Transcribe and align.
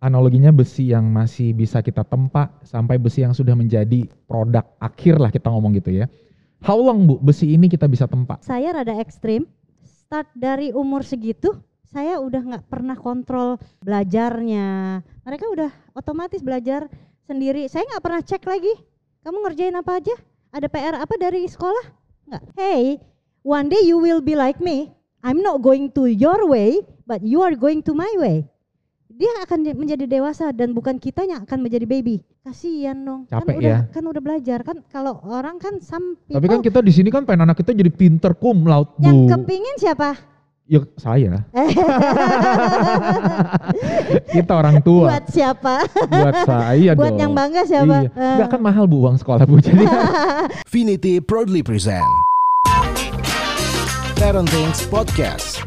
analoginya 0.00 0.52
besi 0.52 0.92
yang 0.92 1.08
masih 1.08 1.56
bisa 1.56 1.80
kita 1.80 2.04
tempa 2.04 2.52
sampai 2.62 3.00
besi 3.00 3.24
yang 3.24 3.32
sudah 3.32 3.56
menjadi 3.56 4.04
produk 4.28 4.64
akhir 4.78 5.16
lah 5.16 5.30
kita 5.32 5.48
ngomong 5.48 5.76
gitu 5.78 6.04
ya. 6.04 6.06
How 6.64 6.76
long 6.76 7.04
Bu 7.04 7.20
besi 7.20 7.52
ini 7.52 7.68
kita 7.68 7.86
bisa 7.86 8.08
tempa? 8.08 8.40
Saya 8.40 8.72
rada 8.72 8.96
ekstrim. 8.96 9.44
Start 10.06 10.30
dari 10.38 10.70
umur 10.70 11.02
segitu, 11.02 11.50
saya 11.82 12.22
udah 12.22 12.38
nggak 12.38 12.64
pernah 12.70 12.94
kontrol 12.94 13.58
belajarnya. 13.82 15.02
Mereka 15.26 15.44
udah 15.50 15.70
otomatis 15.98 16.40
belajar 16.40 16.86
sendiri. 17.26 17.66
Saya 17.66 17.84
nggak 17.90 18.04
pernah 18.04 18.22
cek 18.22 18.42
lagi. 18.46 18.74
Kamu 19.26 19.42
ngerjain 19.42 19.74
apa 19.74 19.98
aja? 19.98 20.14
Ada 20.54 20.70
PR 20.70 20.94
apa 21.02 21.14
dari 21.18 21.42
sekolah? 21.50 21.84
Nggak. 22.30 22.42
Hey, 22.54 23.02
one 23.42 23.66
day 23.66 23.82
you 23.82 23.98
will 23.98 24.22
be 24.22 24.38
like 24.38 24.62
me. 24.62 24.94
I'm 25.26 25.42
not 25.42 25.58
going 25.58 25.90
to 25.98 26.06
your 26.06 26.46
way, 26.46 26.86
but 27.02 27.18
you 27.26 27.42
are 27.42 27.58
going 27.58 27.82
to 27.90 27.92
my 27.98 28.10
way. 28.22 28.46
Dia 29.06 29.30
akan 29.46 29.62
menjadi 29.78 30.04
dewasa 30.10 30.50
dan 30.50 30.74
bukan 30.74 30.98
kita 30.98 31.22
yang 31.22 31.46
akan 31.46 31.62
menjadi 31.62 31.86
baby. 31.86 32.18
Kasihan 32.42 32.98
dong. 32.98 33.22
Capek 33.30 33.54
kan 33.54 33.62
udah, 33.62 33.70
ya. 33.70 33.78
Kan 33.94 34.02
udah 34.02 34.22
belajar 34.22 34.58
kan. 34.66 34.76
Kalau 34.90 35.22
orang 35.22 35.62
kan 35.62 35.78
some 35.78 36.18
Tapi 36.26 36.46
kan 36.50 36.58
kita 36.58 36.82
di 36.82 36.90
sini 36.90 37.14
kan 37.14 37.22
pengen 37.22 37.46
anak 37.46 37.62
kita 37.62 37.70
jadi 37.70 37.86
pinter 37.88 38.34
cum 38.34 38.66
laude 38.66 38.90
yang 38.98 39.30
Bu. 39.30 39.30
kepingin 39.30 39.78
siapa? 39.78 40.18
Ya 40.66 40.82
saya. 40.98 41.46
kita 44.34 44.52
orang 44.58 44.82
tua. 44.82 45.14
Buat 45.14 45.26
siapa? 45.30 45.74
Buat 46.10 46.36
saya 46.42 46.92
Buat 46.98 47.14
dong. 47.14 47.22
yang 47.22 47.32
bangga 47.32 47.62
siapa? 47.62 48.10
Iya. 48.10 48.10
Enggak 48.10 48.48
kan 48.58 48.60
mahal 48.60 48.84
Bu 48.90 49.06
uang 49.06 49.22
sekolah 49.22 49.46
Bu. 49.46 49.62
Jadi 49.62 49.86
Finity 50.74 51.22
proudly 51.22 51.62
present 51.62 52.02
Parenting 54.18 54.74
Podcast. 54.90 55.62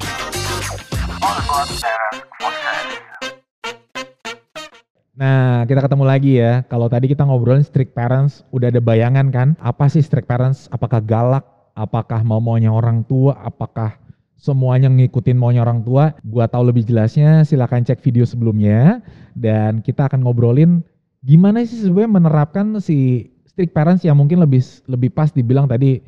Nah, 5.19 5.67
kita 5.67 5.83
ketemu 5.83 6.03
lagi 6.07 6.39
ya. 6.39 6.63
Kalau 6.71 6.87
tadi 6.87 7.11
kita 7.11 7.27
ngobrolin 7.27 7.59
strict 7.59 7.91
parents, 7.91 8.47
udah 8.55 8.71
ada 8.71 8.79
bayangan 8.79 9.27
kan? 9.35 9.47
Apa 9.59 9.91
sih 9.91 9.99
strict 9.99 10.31
parents? 10.31 10.71
Apakah 10.71 11.03
galak? 11.03 11.43
Apakah 11.75 12.23
mau 12.23 12.39
maunya 12.39 12.71
orang 12.71 13.03
tua? 13.03 13.35
Apakah 13.43 13.99
semuanya 14.39 14.87
ngikutin 14.87 15.35
maunya 15.35 15.59
orang 15.59 15.83
tua? 15.83 16.15
Gua 16.23 16.47
tahu 16.47 16.71
lebih 16.71 16.87
jelasnya, 16.87 17.43
silakan 17.43 17.83
cek 17.83 17.99
video 17.99 18.23
sebelumnya. 18.23 19.03
Dan 19.35 19.83
kita 19.83 20.07
akan 20.07 20.23
ngobrolin 20.23 20.87
gimana 21.19 21.67
sih 21.67 21.83
sebenarnya 21.83 22.11
menerapkan 22.15 22.79
si 22.79 23.27
strict 23.43 23.75
parents 23.75 24.07
yang 24.07 24.15
mungkin 24.15 24.39
lebih 24.39 24.63
lebih 24.87 25.11
pas 25.11 25.35
dibilang 25.35 25.67
tadi 25.67 25.99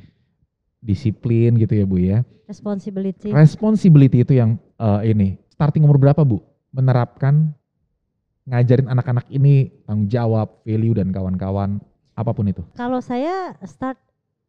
disiplin 0.80 1.60
gitu 1.60 1.76
ya 1.76 1.84
Bu 1.84 2.00
ya. 2.00 2.24
Responsibility. 2.48 3.36
Responsibility 3.36 4.24
itu 4.24 4.40
yang 4.40 4.56
eh, 4.80 5.12
ini. 5.12 5.36
Starting 5.52 5.84
umur 5.84 6.00
berapa 6.00 6.24
Bu? 6.24 6.40
Menerapkan 6.72 7.52
ngajarin 8.50 8.90
anak-anak 8.90 9.26
ini 9.30 9.70
tanggung 9.86 10.10
jawab, 10.10 10.62
value 10.66 10.98
dan 10.98 11.14
kawan-kawan 11.14 11.78
apa 12.18 12.32
pun 12.34 12.46
itu. 12.50 12.62
Kalau 12.76 13.00
saya 13.00 13.56
start 13.66 13.98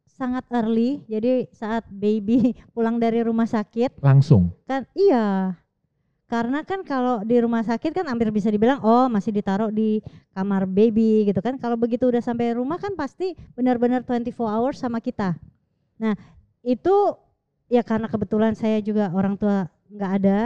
sangat 0.09 0.45
early, 0.53 1.03
jadi 1.09 1.49
saat 1.53 1.89
baby 1.89 2.53
pulang 2.75 3.01
dari 3.01 3.25
rumah 3.25 3.49
sakit 3.49 4.01
Langsung. 4.01 4.53
kan 4.69 4.85
iya. 4.97 5.57
Karena 6.33 6.65
kan 6.65 6.81
kalau 6.81 7.21
di 7.21 7.37
rumah 7.45 7.61
sakit 7.61 7.93
kan 7.93 8.09
hampir 8.09 8.33
bisa 8.33 8.49
dibilang 8.49 8.81
oh 8.81 9.05
masih 9.13 9.37
ditaruh 9.37 9.69
di 9.69 10.01
kamar 10.33 10.65
baby 10.65 11.29
gitu 11.29 11.45
kan. 11.45 11.61
Kalau 11.61 11.77
begitu 11.77 12.09
udah 12.09 12.25
sampai 12.25 12.57
rumah 12.57 12.81
kan 12.81 12.97
pasti 12.97 13.37
benar-benar 13.53 14.01
24 14.01 14.33
hours 14.41 14.81
sama 14.81 14.97
kita. 15.05 15.37
Nah, 16.01 16.17
itu 16.65 17.21
ya 17.69 17.85
karena 17.85 18.09
kebetulan 18.09 18.57
saya 18.57 18.81
juga 18.81 19.13
orang 19.13 19.37
tua 19.37 19.69
nggak 19.93 20.13
ada, 20.25 20.39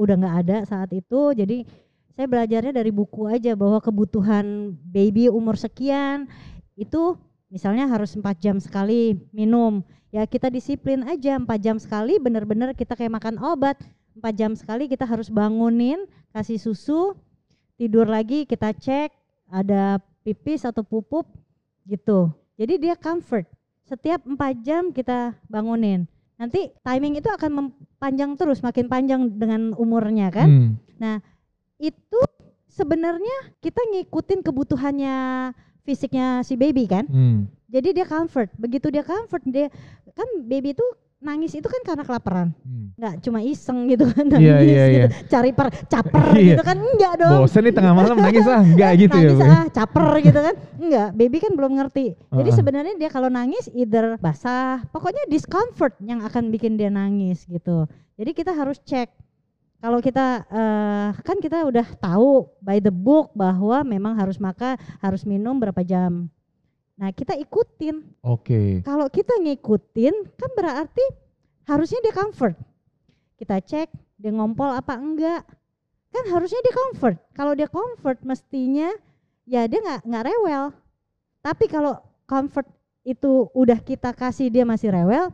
udah 0.00 0.14
nggak 0.16 0.36
ada 0.48 0.56
saat 0.64 0.88
itu. 0.96 1.36
Jadi 1.36 1.68
saya 2.14 2.30
belajarnya 2.30 2.70
dari 2.70 2.94
buku 2.94 3.26
aja 3.26 3.58
bahwa 3.58 3.82
kebutuhan 3.82 4.78
baby 4.86 5.26
umur 5.26 5.58
sekian 5.58 6.30
itu 6.78 7.18
misalnya 7.50 7.90
harus 7.90 8.14
empat 8.14 8.38
jam 8.38 8.62
sekali 8.62 9.18
minum. 9.34 9.82
Ya 10.14 10.22
kita 10.30 10.46
disiplin 10.46 11.02
aja 11.10 11.34
empat 11.34 11.58
jam 11.58 11.76
sekali 11.82 12.22
benar-benar 12.22 12.70
kita 12.78 12.94
kayak 12.94 13.18
makan 13.18 13.42
obat. 13.42 13.82
Empat 14.14 14.34
jam 14.38 14.54
sekali 14.54 14.86
kita 14.86 15.02
harus 15.02 15.26
bangunin 15.26 16.06
kasih 16.30 16.62
susu 16.62 17.18
tidur 17.74 18.06
lagi 18.06 18.46
kita 18.46 18.70
cek 18.70 19.10
ada 19.50 19.98
pipis 20.22 20.62
atau 20.62 20.86
pupuk 20.86 21.26
gitu. 21.90 22.30
Jadi 22.54 22.78
dia 22.78 22.94
comfort. 22.94 23.50
Setiap 23.90 24.22
empat 24.22 24.62
jam 24.62 24.94
kita 24.94 25.34
bangunin. 25.50 26.06
Nanti 26.38 26.70
timing 26.82 27.18
itu 27.18 27.26
akan 27.26 27.74
panjang 27.98 28.38
terus 28.38 28.62
makin 28.62 28.86
panjang 28.86 29.34
dengan 29.34 29.74
umurnya 29.74 30.30
kan. 30.30 30.48
Hmm. 30.48 30.70
Itu 31.76 32.20
sebenarnya 32.66 33.36
kita 33.58 33.80
ngikutin 33.84 34.40
kebutuhannya 34.40 35.16
fisiknya 35.82 36.40
si 36.40 36.54
baby 36.54 36.86
kan 36.86 37.04
Hmm. 37.04 37.46
jadi 37.66 37.92
dia 37.92 38.04
comfort 38.04 38.50
begitu 38.54 38.88
dia 38.88 39.02
comfort 39.02 39.42
dia 39.44 39.68
kan 40.10 40.26
baby 40.42 40.72
itu 40.72 40.84
nangis 41.20 41.52
itu 41.52 41.64
kan 41.64 41.80
karena 41.82 42.02
kelaparan 42.02 42.52
Hmm. 42.60 42.92
nggak 42.94 43.14
cuma 43.22 43.40
iseng 43.40 43.86
gitu 43.86 44.04
kan 44.06 44.28
nangis 44.28 44.44
Iya, 44.44 44.58
iya, 44.60 44.84
gitu 44.90 45.08
cari 45.30 45.50
per 45.50 45.68
caper 45.84 46.24
Iya. 46.34 46.44
gitu 46.50 46.62
kan 46.62 46.76
enggak 46.76 47.12
dong 47.16 47.38
Bosen 47.38 47.62
nih 47.62 47.72
tengah 47.72 47.92
malam 47.92 48.16
nangis 48.18 48.44
ah, 48.44 48.60
enggak 48.60 48.90
gitu 48.98 49.14
ya. 49.14 49.22
nangis 49.24 49.38
Bu. 49.38 49.44
ah 49.46 49.64
caper 49.68 50.06
gitu 50.20 50.40
kan 50.40 50.54
enggak 50.78 51.08
baby 51.14 51.38
kan 51.38 51.52
belum 51.52 51.72
ngerti 51.74 52.06
jadi 52.28 52.44
Heeh. 52.44 52.58
sebenarnya 52.58 52.94
dia 52.94 53.08
kalau 53.08 53.28
nangis 53.28 53.64
either 53.72 54.16
basah 54.18 54.84
pokoknya 54.88 55.24
discomfort 55.26 55.96
yang 56.00 56.20
akan 56.20 56.48
bikin 56.48 56.76
dia 56.76 56.88
nangis 56.88 57.44
gitu 57.44 57.88
jadi 58.14 58.30
kita 58.30 58.52
harus 58.52 58.76
cek 58.78 59.08
kalau 59.84 60.00
kita 60.00 60.48
eh, 60.48 61.08
kan 61.20 61.36
kita 61.36 61.68
udah 61.68 61.84
tahu 62.00 62.48
by 62.64 62.80
the 62.80 62.88
book 62.88 63.28
bahwa 63.36 63.84
memang 63.84 64.16
harus 64.16 64.40
makan 64.40 64.80
harus 65.04 65.28
minum 65.28 65.60
berapa 65.60 65.84
jam 65.84 66.32
nah 66.96 67.12
kita 67.12 67.36
ikutin 67.36 68.00
Oke. 68.24 68.80
kalau 68.80 69.10
kita 69.12 69.36
ngikutin 69.36 70.14
kan 70.40 70.50
berarti 70.56 71.04
harusnya 71.68 72.00
dia 72.04 72.14
comfort. 72.14 72.56
Kita 73.40 73.60
cek 73.60 73.88
dia 74.20 74.30
ngompol 74.32 74.70
apa 74.72 74.94
enggak. 74.96 75.42
Kan 76.12 76.24
harusnya 76.30 76.60
dia 76.62 76.74
comfort. 76.74 77.16
Kalau 77.34 77.52
dia 77.56 77.66
comfort 77.66 78.22
mestinya 78.22 78.92
ya 79.48 79.66
dia 79.66 79.80
nggak 79.82 80.00
nggak 80.06 80.24
rewel. 80.30 80.64
Tapi 81.44 81.64
kalau 81.68 82.00
comfort 82.24 82.68
itu 83.04 83.52
udah 83.52 83.76
kita 83.84 84.16
kasih 84.16 84.48
dia 84.48 84.64
masih 84.64 84.88
rewel, 84.88 85.28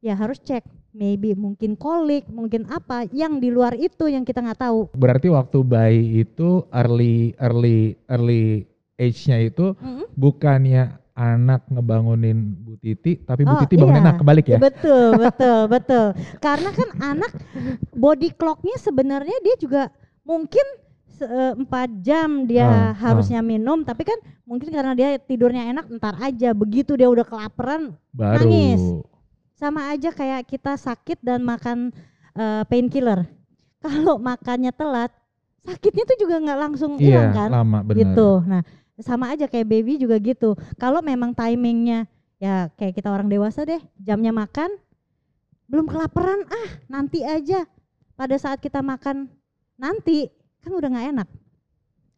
ya 0.00 0.16
harus 0.16 0.40
cek. 0.40 0.64
Maybe 0.94 1.34
mungkin 1.34 1.74
kolik, 1.74 2.30
mungkin 2.30 2.70
apa 2.70 3.02
yang 3.10 3.42
di 3.42 3.50
luar 3.50 3.74
itu 3.74 4.06
yang 4.06 4.22
kita 4.22 4.38
nggak 4.38 4.62
tahu. 4.62 4.94
Berarti 4.94 5.26
waktu 5.26 5.58
bayi 5.60 6.22
itu 6.22 6.62
early 6.70 7.34
early 7.42 7.98
early 8.06 8.62
age-nya 8.94 9.42
itu 9.42 9.74
Mm-mm. 9.74 10.06
bukannya 10.14 10.94
anak 11.14 11.66
ngebangunin 11.66 12.54
Bu 12.54 12.78
Titi, 12.78 13.18
tapi 13.18 13.42
Bu 13.42 13.54
Oh, 13.54 13.60
Titi 13.62 13.74
bangunin 13.74 13.98
iya. 13.98 14.06
anak 14.06 14.16
kebalik 14.22 14.46
ya. 14.46 14.58
Betul, 14.62 15.18
betul, 15.26 15.58
betul. 15.66 16.06
Karena 16.38 16.70
kan 16.70 16.88
anak 17.02 17.32
body 17.90 18.30
clocknya 18.30 18.78
sebenarnya 18.78 19.34
dia 19.42 19.56
juga 19.58 19.82
mungkin 20.22 20.62
eh, 21.18 21.52
empat 21.58 21.90
jam 22.06 22.46
dia 22.46 22.66
Ah, 22.66 22.90
harusnya 22.94 23.42
minum, 23.42 23.82
tapi 23.82 24.06
kan 24.06 24.18
mungkin 24.46 24.70
karena 24.70 24.94
dia 24.94 25.18
tidurnya 25.18 25.74
enak 25.74 25.90
ntar 25.98 26.22
aja. 26.22 26.54
Begitu 26.54 26.94
dia 26.94 27.10
udah 27.10 27.26
kelaparan, 27.26 27.98
Baru. 28.14 28.46
nangis. 28.46 28.82
Sama 29.54 29.90
aja 29.90 30.10
kayak 30.10 30.46
kita 30.46 30.74
sakit 30.74 31.22
dan 31.22 31.42
makan 31.42 31.94
eh, 32.34 32.62
painkiller. 32.66 33.24
Kalau 33.84 34.16
makannya 34.16 34.72
telat, 34.72 35.12
sakitnya 35.62 36.04
tuh 36.08 36.18
juga 36.18 36.40
nggak 36.40 36.60
langsung 36.60 36.96
Iya, 36.96 37.04
hilang 37.04 37.30
kan? 37.32 37.50
lama 37.52 37.78
benar. 37.84 37.98
gitu. 38.00 38.28
Nah, 38.44 38.62
sama 38.98 39.30
aja 39.30 39.44
kayak 39.46 39.66
baby 39.66 40.00
juga 40.00 40.16
gitu. 40.18 40.56
Kalau 40.76 41.00
memang 41.00 41.32
timingnya 41.32 42.06
ya 42.40 42.68
kayak 42.74 42.96
kita 42.98 43.08
orang 43.08 43.28
dewasa 43.28 43.62
deh, 43.62 43.80
jamnya 43.96 44.34
makan 44.34 44.68
belum 45.64 45.88
kelaparan 45.88 46.44
ah 46.48 46.70
nanti 46.88 47.24
aja. 47.24 47.64
Pada 48.14 48.38
saat 48.38 48.62
kita 48.62 48.78
makan 48.78 49.26
nanti 49.74 50.30
kan 50.62 50.72
udah 50.72 50.88
nggak 50.88 51.08
enak. 51.12 51.28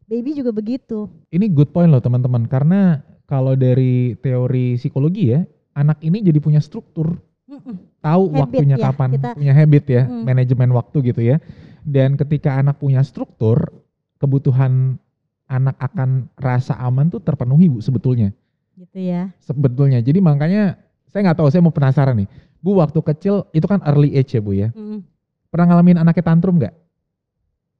Baby 0.07 0.39
juga 0.39 0.55
begitu. 0.55 1.11
Ini 1.27 1.51
good 1.51 1.75
point 1.75 1.91
loh 1.91 1.99
teman-teman 1.99 2.47
karena 2.47 3.03
kalau 3.27 3.59
dari 3.59 4.15
teori 4.21 4.79
psikologi 4.79 5.35
ya, 5.35 5.43
anak 5.77 6.01
ini 6.01 6.25
jadi 6.25 6.41
punya 6.41 6.57
struktur, 6.57 7.21
Mm-mm. 7.45 8.01
tahu 8.01 8.33
Habit 8.33 8.41
waktunya 8.41 8.77
ya, 8.81 8.85
kapan, 8.89 9.09
kita- 9.13 9.37
punya 9.37 9.53
habit 9.53 9.85
ya, 9.85 10.03
Mm. 10.09 10.23
manajemen 10.25 10.69
waktu 10.73 10.97
gitu 11.13 11.21
ya. 11.21 11.37
Dan 11.85 12.17
ketika 12.17 12.57
anak 12.57 12.81
punya 12.81 13.05
struktur, 13.05 13.69
kebutuhan 14.17 14.97
anak 15.47 15.77
akan 15.79 16.27
rasa 16.35 16.75
aman 16.81 17.07
tuh 17.07 17.21
terpenuhi 17.21 17.69
Bu 17.71 17.79
sebetulnya. 17.79 18.33
Gitu 18.75 18.99
ya. 18.99 19.31
Sebetulnya. 19.39 20.01
Jadi 20.03 20.19
makanya 20.19 20.75
saya 21.07 21.29
nggak 21.29 21.37
tahu, 21.39 21.47
saya 21.53 21.63
mau 21.63 21.71
penasaran 21.71 22.17
nih. 22.19 22.27
Bu 22.59 22.81
waktu 22.81 22.99
kecil 22.99 23.47
itu 23.53 23.63
kan 23.63 23.79
early 23.85 24.17
age 24.17 24.35
ya 24.35 24.41
Bu 24.43 24.51
ya. 24.57 24.73
Mm-mm. 24.75 25.05
Pernah 25.47 25.71
ngalamin 25.71 26.03
anaknya 26.03 26.25
tantrum 26.25 26.59
nggak? 26.59 26.75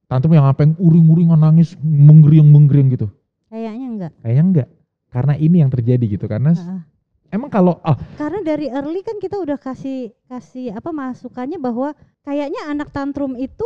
Tantrum 0.08 0.32
yang 0.32 0.48
apa 0.48 0.64
yang 0.64 0.72
uring-uring 0.80 1.28
nangis, 1.36 1.76
menggeriang-menggeriang 1.84 2.88
gitu. 2.96 3.12
Kayaknya 3.52 3.86
enggak. 3.92 4.12
Kayaknya 4.24 4.44
enggak. 4.48 4.68
Karena 5.12 5.34
ini 5.36 5.56
yang 5.60 5.68
terjadi 5.68 6.04
gitu. 6.16 6.24
Karena 6.24 6.56
Heeh. 6.56 6.80
Emang 7.28 7.48
kalau 7.48 7.76
ah 7.82 7.96
Karena 8.14 8.40
dari 8.40 8.66
early 8.68 9.00
kan 9.00 9.16
kita 9.16 9.36
udah 9.36 9.56
kasih 9.56 10.10
kasih 10.26 10.72
apa 10.72 10.88
masukannya 10.88 11.56
bahwa 11.56 11.92
kayaknya 12.22 12.66
anak 12.66 12.88
tantrum 12.88 13.34
itu 13.34 13.64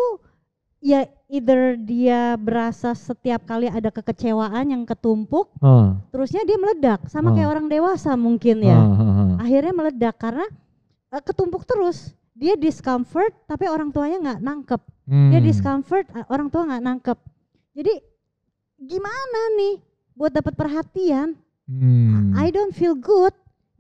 ya 0.79 1.05
either 1.27 1.79
dia 1.79 2.35
berasa 2.35 2.91
setiap 2.93 3.47
kali 3.47 3.67
ada 3.67 3.89
kekecewaan 3.89 4.67
yang 4.67 4.83
ketumpuk, 4.83 5.47
Ah, 5.59 5.95
terusnya 6.11 6.43
dia 6.43 6.59
meledak 6.59 7.07
sama 7.07 7.31
Oh. 7.31 7.35
kayak 7.35 7.49
orang 7.49 7.67
dewasa 7.67 8.19
mungkin 8.19 8.61
ya. 8.61 8.75
ah. 8.75 9.39
Akhirnya 9.39 9.71
meledak 9.71 10.19
karena 10.19 10.43
eh, 11.09 11.23
ketumpuk 11.23 11.63
terus. 11.63 12.11
Dia 12.35 12.59
discomfort 12.59 13.31
tapi 13.47 13.71
orang 13.71 13.95
tuanya 13.95 14.19
nggak 14.19 14.41
nangkep. 14.43 14.83
Dia 15.07 15.39
Hmm. 15.39 15.47
discomfort 15.47 16.07
eh, 16.11 16.27
orang 16.27 16.51
tua 16.51 16.67
nggak 16.67 16.83
nangkep. 16.83 17.19
Jadi 17.73 17.95
gimana 18.77 19.41
nih 19.57 19.75
buat 20.13 20.33
dapat 20.33 20.53
perhatian? 20.53 21.39
Hmm. 21.71 22.35
I 22.35 22.51
don't 22.51 22.75
feel 22.75 22.93
good. 22.93 23.31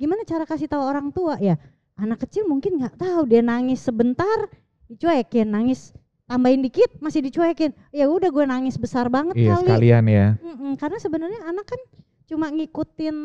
Gimana 0.03 0.27
cara 0.27 0.43
kasih 0.43 0.67
tahu 0.67 0.83
orang 0.83 1.15
tua 1.15 1.39
ya? 1.39 1.55
Anak 1.95 2.27
kecil 2.27 2.51
mungkin 2.51 2.75
nggak 2.75 2.99
tahu 2.99 3.23
dia 3.23 3.39
nangis 3.39 3.79
sebentar 3.79 4.51
dicuekin, 4.91 5.47
nangis 5.47 5.95
tambahin 6.27 6.59
dikit 6.59 6.99
masih 6.99 7.23
dicuekin. 7.23 7.71
Ya 7.95 8.11
udah 8.11 8.27
gue 8.27 8.43
nangis 8.43 8.75
besar 8.75 9.07
banget 9.07 9.39
Iya 9.39 9.55
kali. 9.55 9.71
sekalian 9.71 10.05
ya, 10.11 10.27
Mm-mm, 10.43 10.75
karena 10.75 10.99
sebenarnya 10.99 11.47
anak 11.47 11.71
kan 11.71 11.79
cuma 12.27 12.51
ngikutin 12.51 13.17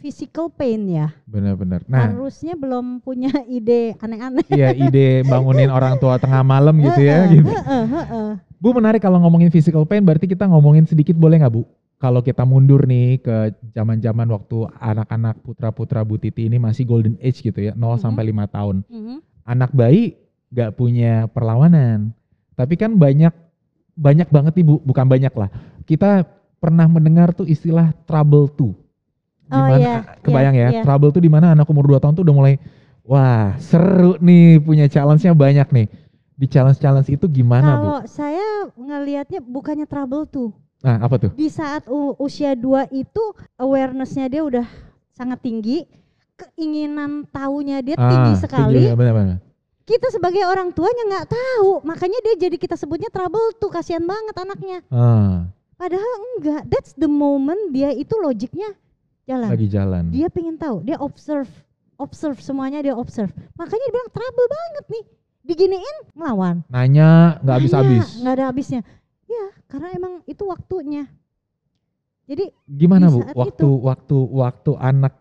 physical 0.00 0.48
pain 0.48 0.80
ya. 0.88 1.12
benar-benar. 1.28 1.84
Nah, 1.84 2.08
Harusnya 2.08 2.56
belum 2.56 3.04
punya 3.04 3.28
ide 3.60 3.92
aneh-aneh. 4.00 4.48
iya 4.48 4.72
ide 4.72 5.28
bangunin 5.28 5.68
orang 5.76 6.00
tua 6.00 6.16
tengah 6.16 6.40
malam 6.40 6.80
gitu 6.80 6.96
ya. 7.02 7.28
Gitu. 7.28 7.44
heeh, 7.44 7.84
heeh. 7.92 8.30
Bu 8.56 8.72
menarik 8.72 9.04
kalau 9.04 9.20
ngomongin 9.20 9.52
physical 9.52 9.84
pain, 9.84 10.00
berarti 10.00 10.24
kita 10.24 10.48
ngomongin 10.48 10.88
sedikit 10.88 11.12
boleh 11.12 11.44
nggak 11.44 11.52
Bu? 11.52 11.68
Kalau 12.02 12.18
kita 12.18 12.42
mundur 12.42 12.82
nih 12.82 13.22
ke 13.22 13.54
zaman-zaman 13.70 14.26
waktu 14.26 14.66
anak-anak 14.74 15.38
putra-putra 15.46 16.02
Bu 16.02 16.18
Titi 16.18 16.50
ini 16.50 16.58
masih 16.58 16.82
golden 16.82 17.14
age 17.22 17.46
gitu 17.46 17.62
ya, 17.62 17.78
0 17.78 17.94
Mhm. 17.94 18.02
sampai 18.02 18.22
5 18.26 18.50
tahun. 18.50 18.82
Mhm. 18.90 19.22
Anak 19.46 19.70
bayi 19.70 20.18
nggak 20.50 20.74
punya 20.74 21.30
perlawanan. 21.30 22.10
Tapi 22.58 22.74
kan 22.74 22.98
banyak 22.98 23.30
banyak 23.94 24.26
banget 24.34 24.52
nih 24.58 24.66
Bu, 24.66 24.82
bukan 24.82 25.06
banyak 25.06 25.30
lah. 25.30 25.46
Kita 25.86 26.26
pernah 26.58 26.90
mendengar 26.90 27.30
tuh 27.38 27.46
istilah 27.46 27.94
trouble 28.02 28.50
two. 28.50 28.74
Oh, 28.74 28.74
Di 29.46 29.60
mana 29.62 29.78
iya, 29.78 29.96
kebayang 30.26 30.56
iya, 30.58 30.66
ya, 30.66 30.70
iya. 30.74 30.82
trouble 30.82 31.14
tuh 31.14 31.22
di 31.22 31.30
mana 31.30 31.54
anak 31.54 31.70
umur 31.70 31.86
2 31.86 32.02
tahun 32.02 32.18
tuh 32.18 32.26
udah 32.26 32.34
mulai 32.34 32.54
wah, 33.06 33.54
seru 33.62 34.18
nih 34.18 34.58
punya 34.58 34.90
challenge-nya 34.90 35.38
banyak 35.38 35.70
nih. 35.70 35.86
Di 36.34 36.46
challenge-challenge 36.50 37.14
itu 37.14 37.30
gimana, 37.30 37.78
Bu? 37.78 37.86
Kalau 37.86 38.02
saya 38.10 38.66
ngelihatnya 38.74 39.38
bukannya 39.38 39.86
trouble 39.86 40.26
tuh. 40.26 40.50
Nah, 40.82 40.98
apa 40.98 41.14
tuh? 41.16 41.30
Di 41.32 41.46
saat 41.46 41.86
usia 42.18 42.58
2 42.58 42.90
itu 42.90 43.24
awareness-nya 43.54 44.26
dia 44.26 44.42
udah 44.42 44.66
sangat 45.14 45.38
tinggi, 45.38 45.86
keinginan 46.34 47.22
tahunya 47.30 47.86
dia 47.86 47.94
tinggi 47.94 48.32
sekali. 48.42 48.82
ya, 48.82 48.98
benar-benar. 48.98 49.38
Kita 49.82 50.10
sebagai 50.10 50.42
orang 50.46 50.70
tuanya 50.70 51.02
nggak 51.06 51.26
tahu, 51.30 51.82
makanya 51.82 52.18
dia 52.22 52.46
jadi 52.46 52.56
kita 52.58 52.78
sebutnya 52.78 53.10
trouble 53.10 53.54
tuh, 53.58 53.70
kasihan 53.70 54.02
banget 54.02 54.34
anaknya. 54.38 54.78
Ah, 54.90 55.46
Padahal 55.74 56.12
enggak, 56.38 56.62
that's 56.70 56.94
the 56.94 57.10
moment 57.10 57.74
dia 57.74 57.90
itu 57.90 58.14
logiknya 58.14 58.70
jalan. 59.26 59.50
lagi 59.50 59.66
jalan. 59.66 60.04
Dia 60.14 60.30
pengen 60.30 60.54
tahu, 60.54 60.86
dia 60.86 60.94
observe, 61.02 61.50
observe 61.98 62.38
semuanya 62.38 62.78
dia 62.78 62.94
observe. 62.94 63.34
Makanya 63.58 63.82
dia 63.90 63.94
bilang 63.94 64.10
trouble 64.14 64.46
banget 64.46 64.84
nih. 64.94 65.04
Diginiin 65.42 65.96
ngelawan. 66.14 66.62
Nanya 66.70 67.42
nggak 67.42 67.54
habis-habis. 67.58 68.06
Nggak 68.22 68.34
ada 68.38 68.44
habisnya. 68.46 68.80
Karena 69.72 69.88
emang 69.96 70.20
itu 70.28 70.44
waktunya. 70.44 71.08
Jadi 72.28 72.52
Gimana 72.68 73.08
Bu? 73.08 73.24
Waktu 73.32 73.64
waktu 73.64 74.16
waktu 74.28 74.70
anak 74.76 75.16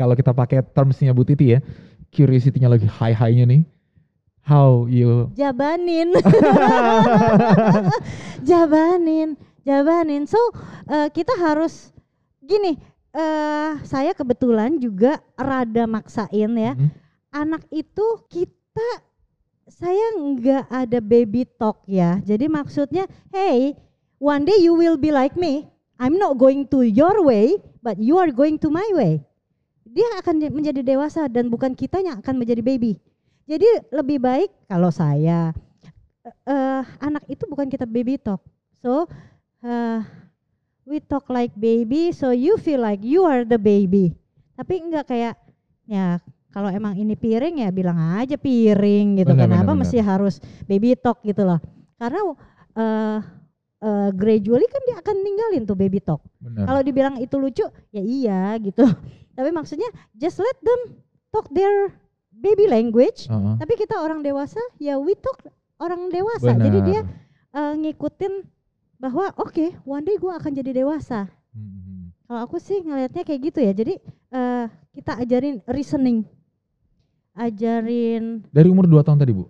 kalau 0.00 0.16
kita 0.16 0.32
pakai 0.32 0.64
termsnya 0.64 1.12
Bu 1.12 1.28
Titi 1.28 1.52
ya, 1.52 1.60
curiosity-nya 2.08 2.72
lagi 2.72 2.88
high-high-nya 2.88 3.44
nih. 3.44 3.62
How 4.42 4.88
you 4.90 5.28
jabanin, 5.36 6.16
jabanin, 8.48 9.36
jabanin. 9.62 10.24
So 10.24 10.40
eh, 10.88 11.12
kita 11.12 11.36
harus 11.36 11.92
gini. 12.40 12.80
eh 13.12 13.76
saya 13.84 14.16
kebetulan 14.16 14.80
juga 14.80 15.20
rada 15.36 15.84
maksain 15.84 16.48
ya. 16.56 16.72
Mhm. 16.72 16.88
Anak 17.28 17.68
itu 17.68 18.06
kita 18.32 18.88
saya 19.72 20.06
nggak 20.20 20.64
ada 20.68 20.98
baby 21.00 21.48
talk 21.56 21.80
ya. 21.88 22.20
Jadi 22.20 22.46
maksudnya, 22.46 23.08
hey, 23.32 23.72
one 24.20 24.44
day 24.44 24.60
you 24.60 24.76
will 24.76 25.00
be 25.00 25.08
like 25.08 25.32
me. 25.34 25.68
I'm 25.96 26.18
not 26.18 26.36
going 26.36 26.68
to 26.74 26.82
your 26.84 27.22
way, 27.24 27.56
but 27.80 27.96
you 27.96 28.18
are 28.18 28.30
going 28.34 28.58
to 28.60 28.68
my 28.68 28.84
way. 28.92 29.22
Dia 29.86 30.08
akan 30.20 30.40
menjadi 30.52 30.80
dewasa 30.82 31.28
dan 31.28 31.48
bukan 31.52 31.72
kita 31.76 32.00
yang 32.00 32.20
akan 32.20 32.40
menjadi 32.40 32.60
baby. 32.64 32.98
Jadi 33.46 33.66
lebih 33.92 34.22
baik 34.22 34.50
kalau 34.70 34.88
saya 34.88 35.52
eh, 36.46 36.82
anak 37.02 37.26
itu 37.28 37.44
bukan 37.50 37.68
kita 37.68 37.84
baby 37.84 38.16
talk. 38.16 38.40
So 38.80 39.06
eh, 39.62 40.00
we 40.86 41.02
talk 41.02 41.28
like 41.30 41.52
baby, 41.54 42.10
so 42.14 42.30
you 42.30 42.58
feel 42.58 42.82
like 42.82 43.02
you 43.02 43.26
are 43.26 43.44
the 43.46 43.58
baby. 43.60 44.16
Tapi 44.56 44.80
enggak 44.82 45.10
kayak 45.10 45.34
ya 45.86 46.22
kalau 46.52 46.68
emang 46.68 46.94
ini 46.94 47.16
piring 47.16 47.64
ya 47.64 47.72
bilang 47.72 47.96
aja 48.20 48.36
piring 48.36 49.18
gitu. 49.18 49.32
Benar, 49.32 49.48
Kenapa 49.48 49.72
benar, 49.72 49.80
mesti 49.82 49.98
harus 49.98 50.34
baby 50.68 50.92
talk 50.94 51.18
gitu 51.24 51.42
loh? 51.42 51.58
Karena 51.96 52.20
eh 52.72 53.18
eh, 53.82 54.08
gradually 54.14 54.68
kan 54.68 54.82
dia 54.86 54.96
akan 55.00 55.16
ninggalin 55.20 55.62
tuh 55.64 55.74
baby 55.74 55.98
talk. 55.98 56.20
benar. 56.38 56.68
Kalau 56.68 56.80
dibilang 56.84 57.16
itu 57.18 57.34
lucu, 57.36 57.64
ya 57.90 58.02
iya 58.02 58.42
gitu. 58.60 58.84
Tapi 59.36 59.48
maksudnya 59.50 59.88
just 60.12 60.36
let 60.38 60.58
them 60.60 61.00
talk 61.32 61.48
their 61.50 61.90
baby 62.30 62.68
language. 62.68 63.26
Heeh. 63.26 63.54
Tapi 63.56 63.72
kita 63.74 63.96
orang 63.98 64.20
dewasa, 64.20 64.60
ya 64.76 65.00
we 65.00 65.16
talk 65.16 65.40
orang 65.80 66.12
dewasa. 66.12 66.52
Jadi 66.52 66.78
dia 66.84 67.00
Benar. 67.02 67.56
eh, 67.56 67.74
ngikutin 67.80 68.32
bahwa 69.00 69.34
oke, 69.34 69.82
one 69.82 70.04
day 70.04 70.14
gua 70.14 70.38
akan 70.38 70.52
jadi 70.52 70.84
dewasa. 70.84 71.26
Mhm. 71.56 72.14
Kalau 72.28 72.40
aku 72.44 72.56
sih 72.56 72.80
ngelihatnya 72.80 73.24
kayak 73.24 73.40
gitu 73.50 73.58
ya. 73.58 73.72
Jadi 73.72 73.94
eh, 74.30 74.64
kita 74.92 75.16
ajarin 75.18 75.58
reasoning, 75.66 76.22
ajarin 77.32 78.44
Dari 78.48 78.68
umur 78.68 78.84
2 78.84 79.00
tahun 79.02 79.18
tadi 79.18 79.32
Bu. 79.32 79.48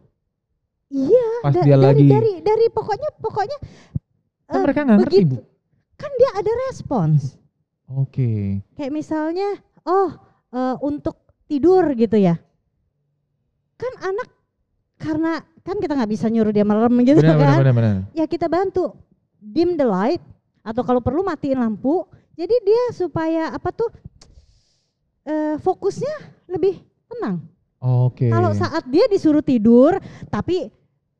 iya 0.88 1.28
Pas 1.42 1.54
da- 1.56 1.64
dia 1.64 1.74
dari 1.74 1.82
lagi 1.82 2.06
dari 2.06 2.32
dari 2.40 2.66
pokoknya 2.68 3.10
pokoknya 3.18 3.58
kan 4.46 4.58
eh, 4.60 4.62
mereka 4.62 4.80
nggak 4.84 4.98
ngerti. 5.02 5.22
Bu. 5.26 5.38
kan 5.96 6.10
dia 6.18 6.30
ada 6.34 6.52
respons. 6.68 7.20
Oke. 8.02 8.60
Kayak 8.74 8.92
misalnya, 8.92 9.48
oh 9.84 10.10
eh, 10.50 10.76
untuk 10.80 11.16
tidur 11.46 11.92
gitu 11.94 12.16
ya. 12.16 12.36
Kan 13.76 13.92
anak 14.00 14.28
karena 14.98 15.32
kan 15.62 15.76
kita 15.78 15.94
nggak 15.98 16.10
bisa 16.10 16.26
nyuruh 16.26 16.50
dia 16.50 16.62
merem 16.62 16.94
gitu 17.02 17.18
benar 17.18 17.38
kan. 17.38 17.58
benar 17.58 17.74
benar. 17.74 17.94
Ya 18.14 18.26
kita 18.26 18.46
bantu 18.46 18.94
dim 19.38 19.74
the 19.74 19.86
light 19.86 20.22
atau 20.62 20.82
kalau 20.82 21.02
perlu 21.02 21.22
matiin 21.22 21.58
lampu. 21.58 22.06
Jadi 22.32 22.54
dia 22.64 22.84
supaya 22.96 23.52
apa 23.52 23.68
tuh 23.70 23.90
eh, 25.24 25.54
fokusnya 25.58 26.14
lebih 26.48 26.80
tenang. 27.06 27.44
Oke. 27.82 28.30
Kalau 28.30 28.54
saat 28.54 28.86
dia 28.86 29.10
disuruh 29.10 29.42
tidur 29.42 29.98
tapi 30.30 30.70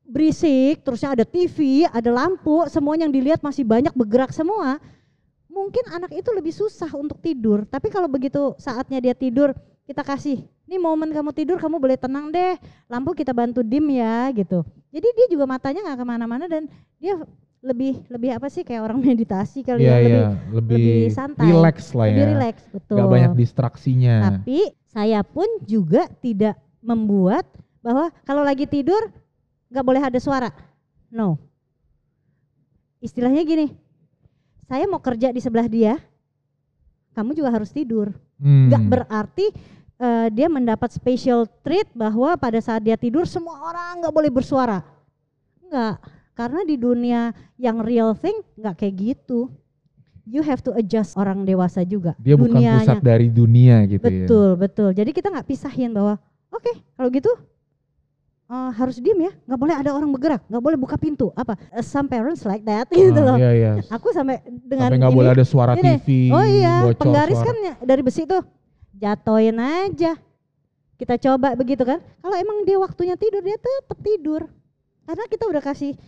berisik, 0.07 0.83
terusnya 0.83 1.11
ada 1.11 1.25
TV, 1.27 1.83
ada 1.87 2.11
lampu, 2.11 2.63
semuanya 2.71 3.07
yang 3.07 3.15
dilihat 3.15 3.39
masih 3.43 3.67
banyak 3.67 3.91
bergerak 3.91 4.31
semua. 4.31 4.79
Mungkin 5.51 5.85
anak 5.91 6.11
itu 6.15 6.29
lebih 6.31 6.55
susah 6.55 6.89
untuk 6.95 7.19
tidur. 7.19 7.67
Tapi 7.67 7.91
kalau 7.91 8.07
begitu 8.07 8.55
saatnya 8.57 9.03
dia 9.03 9.13
tidur, 9.13 9.53
kita 9.85 10.01
kasih, 10.01 10.41
ini 10.65 10.77
momen 10.79 11.11
kamu 11.11 11.29
tidur, 11.35 11.57
kamu 11.59 11.77
boleh 11.77 11.97
tenang 11.99 12.31
deh. 12.33 12.57
Lampu 12.89 13.13
kita 13.13 13.35
bantu 13.35 13.61
dim 13.61 13.85
ya, 13.93 14.31
gitu. 14.33 14.63
Jadi 14.89 15.07
dia 15.13 15.27
juga 15.29 15.45
matanya 15.45 15.83
nggak 15.91 15.99
ke 15.99 16.05
mana-mana 16.07 16.45
dan 16.49 16.65
dia 16.97 17.19
lebih 17.63 18.03
lebih 18.11 18.29
apa 18.35 18.51
sih 18.51 18.67
kayak 18.67 18.83
orang 18.83 18.99
meditasi 19.07 19.63
kali 19.63 19.87
Iya 19.87 19.95
ya, 19.95 19.97
lebih 19.97 20.11
iya, 20.11 20.27
lebih, 20.51 20.83
lebih 20.83 21.11
santai, 21.15 21.47
relax 21.47 21.77
lah 21.95 22.07
lebih 22.11 22.19
ya. 22.19 22.29
relax, 22.35 22.55
betul. 22.69 22.97
Gak 22.99 23.07
banyak 23.07 23.33
distraksinya. 23.39 24.15
Tapi 24.27 24.59
saya 24.93 25.25
pun 25.25 25.49
juga 25.65 26.05
tidak 26.21 26.53
membuat 26.79 27.49
bahwa 27.81 28.13
kalau 28.23 28.45
lagi 28.45 28.69
tidur 28.69 29.09
nggak 29.73 29.85
boleh 29.85 30.01
ada 30.05 30.19
suara. 30.21 30.53
No. 31.09 31.41
Istilahnya 33.01 33.41
gini, 33.43 33.73
saya 34.69 34.85
mau 34.87 35.01
kerja 35.01 35.33
di 35.33 35.41
sebelah 35.41 35.67
dia, 35.67 35.99
kamu 37.17 37.33
juga 37.33 37.49
harus 37.51 37.73
tidur. 37.73 38.13
Hmm. 38.37 38.69
Nggak 38.69 38.83
berarti 38.85 39.45
eh, 39.97 40.27
dia 40.29 40.47
mendapat 40.47 40.93
special 40.93 41.49
treat 41.65 41.89
bahwa 41.91 42.37
pada 42.37 42.61
saat 42.61 42.85
dia 42.85 42.95
tidur 42.95 43.25
semua 43.25 43.59
orang 43.59 43.99
nggak 44.05 44.13
boleh 44.13 44.31
bersuara. 44.31 44.85
Nggak, 45.67 45.95
karena 46.37 46.61
di 46.63 46.75
dunia 46.77 47.21
yang 47.57 47.81
real 47.81 48.13
thing 48.13 48.37
nggak 48.55 48.77
kayak 48.77 48.95
gitu. 48.95 49.49
You 50.23 50.39
have 50.39 50.63
to 50.63 50.71
adjust 50.71 51.19
orang 51.19 51.43
dewasa 51.43 51.83
juga. 51.83 52.15
Dia 52.15 52.39
bukan 52.39 52.55
Dunianya. 52.55 52.79
pusat 52.79 52.99
dari 52.99 53.27
dunia 53.27 53.83
gitu 53.85 53.99
ya. 54.01 54.23
Betul, 54.23 54.49
betul. 54.55 54.89
Jadi 54.91 55.11
kita 55.11 55.27
nggak 55.27 55.43
pisahin 55.43 55.91
bahwa 55.91 56.15
oke 56.47 56.71
kalau 56.95 57.09
gitu 57.09 57.27
eh, 58.45 58.71
harus 58.71 58.97
diem 58.97 59.19
ya, 59.19 59.31
nggak 59.43 59.59
boleh 59.59 59.75
ada 59.75 59.91
orang 59.91 60.07
bergerak, 60.09 60.41
nggak 60.47 60.63
boleh 60.63 60.77
buka 60.79 60.95
pintu. 60.95 61.27
Apa? 61.33 61.59
Eh, 61.69 61.83
some 61.83 62.07
parents 62.07 62.43
like 62.43 62.63
that 62.63 62.87
gitu 62.93 63.19
Ah, 63.19 63.35
loh. 63.35 63.37
Iya 63.37 63.51
iya. 63.51 63.71
Aku 63.89 64.11
sampai 64.11 64.39
dengan 64.45 64.87
Sampai 64.87 64.99
nggak 65.03 65.11
ini, 65.11 65.19
boleh 65.19 65.31
ada 65.35 65.43
suara 65.43 65.73
ini. 65.75 65.99
TV. 65.99 66.07
oh 66.31 66.45
iya, 66.45 66.87
bocor 66.87 66.99
penggaris 67.03 67.35
suara. 67.35 67.47
kan 67.51 67.55
ya 67.59 67.73
dari 67.83 68.01
besi 68.01 68.23
tuh, 68.23 68.43
jatoin 68.93 69.57
aja. 69.59 70.15
Kita 70.95 71.19
coba 71.19 71.51
begitu 71.53 71.83
kan. 71.83 71.99
Kalau 71.99 72.35
emang 72.37 72.63
dia 72.63 72.79
waktunya 72.79 73.19
tidur 73.19 73.43
dia 73.43 73.59
tetap 73.59 73.99
tidur. 73.99 74.47
Karena 75.03 75.27
kita 75.27 75.51
udah 75.51 75.59
kasih 75.59 75.99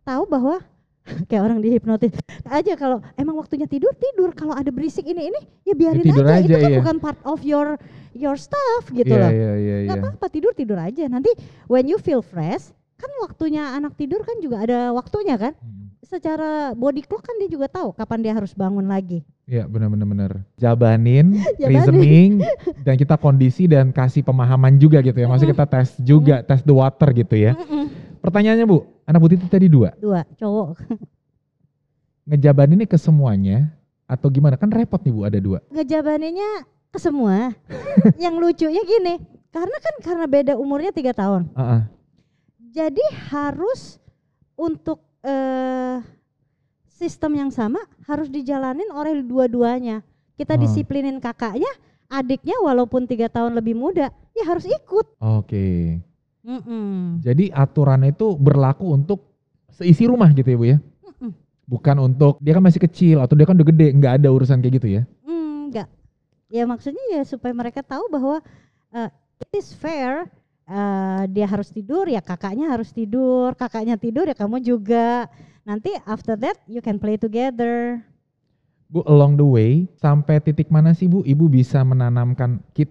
tahu 0.00 0.24
bahwa 0.24 0.64
kayak 1.28 1.42
orang 1.42 1.58
dihipnotis 1.58 2.12
aja 2.46 2.72
kalau 2.76 3.00
emang 3.16 3.36
waktunya 3.38 3.66
tidur 3.66 3.90
tidur 3.96 4.30
kalau 4.32 4.54
ada 4.54 4.68
berisik 4.68 5.04
ini 5.04 5.32
ini 5.32 5.40
ya 5.64 5.74
biarin 5.74 6.04
tidur 6.04 6.26
aja, 6.26 6.40
itu 6.44 6.54
aja, 6.54 6.60
kan 6.60 6.70
iya. 6.70 6.78
bukan 6.82 6.96
part 7.00 7.20
of 7.24 7.38
your 7.42 7.78
your 8.12 8.36
stuff 8.36 8.84
gitu 8.90 9.10
Iya 9.10 9.22
loh 9.22 9.30
iya 9.32 9.52
iya 9.56 9.76
nggak 9.88 9.98
iya. 9.98 10.04
apa-apa 10.06 10.26
tidur 10.28 10.52
tidur 10.52 10.78
aja 10.78 11.04
nanti 11.06 11.30
when 11.66 11.86
you 11.86 11.96
feel 11.98 12.20
fresh 12.20 12.70
kan 13.00 13.10
waktunya 13.24 13.64
anak 13.72 13.96
tidur 13.96 14.20
kan 14.22 14.36
juga 14.44 14.60
ada 14.64 14.92
waktunya 14.92 15.36
kan 15.40 15.54
Hmm. 15.60 15.92
secara 16.04 16.72
body 16.74 17.04
clock 17.06 17.22
kan 17.22 17.36
dia 17.38 17.48
juga 17.48 17.68
tahu 17.68 17.92
kapan 17.94 18.18
dia 18.20 18.32
harus 18.36 18.52
bangun 18.52 18.84
lagi 18.84 19.22
Iya 19.50 19.66
benar 19.66 19.90
benar. 19.90 20.46
Jabanin, 20.54 21.34
Jabanin. 21.58 21.74
reasoning, 21.74 22.30
dan 22.86 22.94
kita 22.94 23.18
kondisi 23.18 23.66
dan 23.66 23.90
kasih 23.90 24.22
pemahaman 24.22 24.78
juga 24.78 25.02
gitu 25.02 25.18
ya. 25.18 25.26
Maksudnya 25.26 25.58
kita 25.58 25.66
tes 25.66 25.88
juga, 25.98 26.38
tes 26.46 26.62
the 26.62 26.70
water 26.70 27.10
gitu 27.10 27.34
ya. 27.34 27.58
Pertanyaannya 28.20 28.64
Bu, 28.64 28.78
anak 29.04 29.18
Bu 29.18 29.28
Titi 29.28 29.46
tadi 29.46 29.66
dua. 29.66 29.96
dua 29.96 30.22
cowok 30.36 30.76
Ngejabanin 32.24 32.76
ini 32.76 32.86
ke 32.86 32.94
semuanya 32.94 33.72
atau 34.04 34.28
gimana? 34.28 34.54
Kan 34.54 34.70
repot 34.70 35.00
nih 35.00 35.10
Bu 35.10 35.22
ada 35.24 35.38
dua. 35.38 35.58
ngejabaninnya 35.68 36.66
ke 36.90 36.98
semua 36.98 37.54
yang 38.22 38.34
lucunya 38.36 38.82
gini 38.82 39.22
karena 39.48 39.76
kan 39.78 39.94
karena 40.00 40.26
beda 40.26 40.52
umurnya 40.54 40.90
tiga 40.90 41.10
tahun 41.10 41.46
Ah, 41.54 41.62
ah. 41.78 41.82
jadi 42.68 43.02
harus 43.30 44.02
untuk 44.54 44.98
eh, 45.22 46.02
sistem 46.90 47.38
yang 47.38 47.50
sama 47.50 47.78
harus 48.04 48.26
dijalanin 48.26 48.90
oleh 48.90 49.22
dua-duanya 49.22 50.02
kita 50.34 50.58
Oh. 50.58 50.60
disiplinin 50.60 51.22
kakaknya 51.22 51.70
adiknya 52.06 52.58
walaupun 52.58 53.06
tiga 53.06 53.30
tahun 53.30 53.54
lebih 53.54 53.74
muda 53.74 54.10
ya 54.32 54.44
harus 54.44 54.66
ikut 54.66 55.06
Oke. 55.16 56.02
Mm-mm. 56.40 57.20
Jadi 57.20 57.52
aturannya 57.52 58.16
itu 58.16 58.34
berlaku 58.36 58.96
untuk 58.96 59.32
seisi 59.70 60.08
rumah 60.08 60.32
gitu 60.32 60.48
ya 60.48 60.56
Bu 60.56 60.66
ya? 60.66 60.78
Mm-mm. 60.80 61.30
Bukan 61.68 61.96
untuk 62.00 62.40
dia 62.40 62.56
kan 62.56 62.64
masih 62.64 62.80
kecil 62.82 63.20
atau 63.20 63.36
dia 63.36 63.46
kan 63.46 63.54
udah 63.54 63.68
gede, 63.68 63.92
nggak 63.94 64.22
ada 64.22 64.28
urusan 64.32 64.58
kayak 64.64 64.74
gitu 64.80 64.88
ya? 65.00 65.02
Hmm, 65.22 65.70
enggak 65.70 65.88
ya 66.50 66.66
maksudnya 66.66 67.00
ya 67.14 67.22
supaya 67.22 67.54
mereka 67.54 67.80
tahu 67.80 68.10
bahwa 68.10 68.42
eh, 68.90 69.08
it 69.38 69.50
is 69.54 69.70
fair 69.70 70.26
eh, 70.66 71.22
dia 71.30 71.46
harus 71.46 71.70
tidur 71.70 72.10
ya 72.10 72.18
kakaknya 72.18 72.66
harus 72.74 72.90
tidur 72.90 73.54
kakaknya 73.54 73.94
tidur 73.94 74.26
ya 74.26 74.34
kamu 74.34 74.58
juga 74.58 75.30
nanti 75.62 75.94
after 76.04 76.34
that 76.34 76.58
you 76.66 76.82
can 76.82 76.98
play 76.98 77.14
together 77.14 78.02
Bu, 78.90 79.06
along 79.06 79.38
the 79.38 79.46
way, 79.46 79.86
sampai 80.02 80.42
titik 80.42 80.66
mana 80.66 80.90
sih 80.90 81.06
Bu, 81.06 81.22
Ibu 81.22 81.46
bisa 81.46 81.78
menanamkan 81.86 82.58
kit 82.74 82.90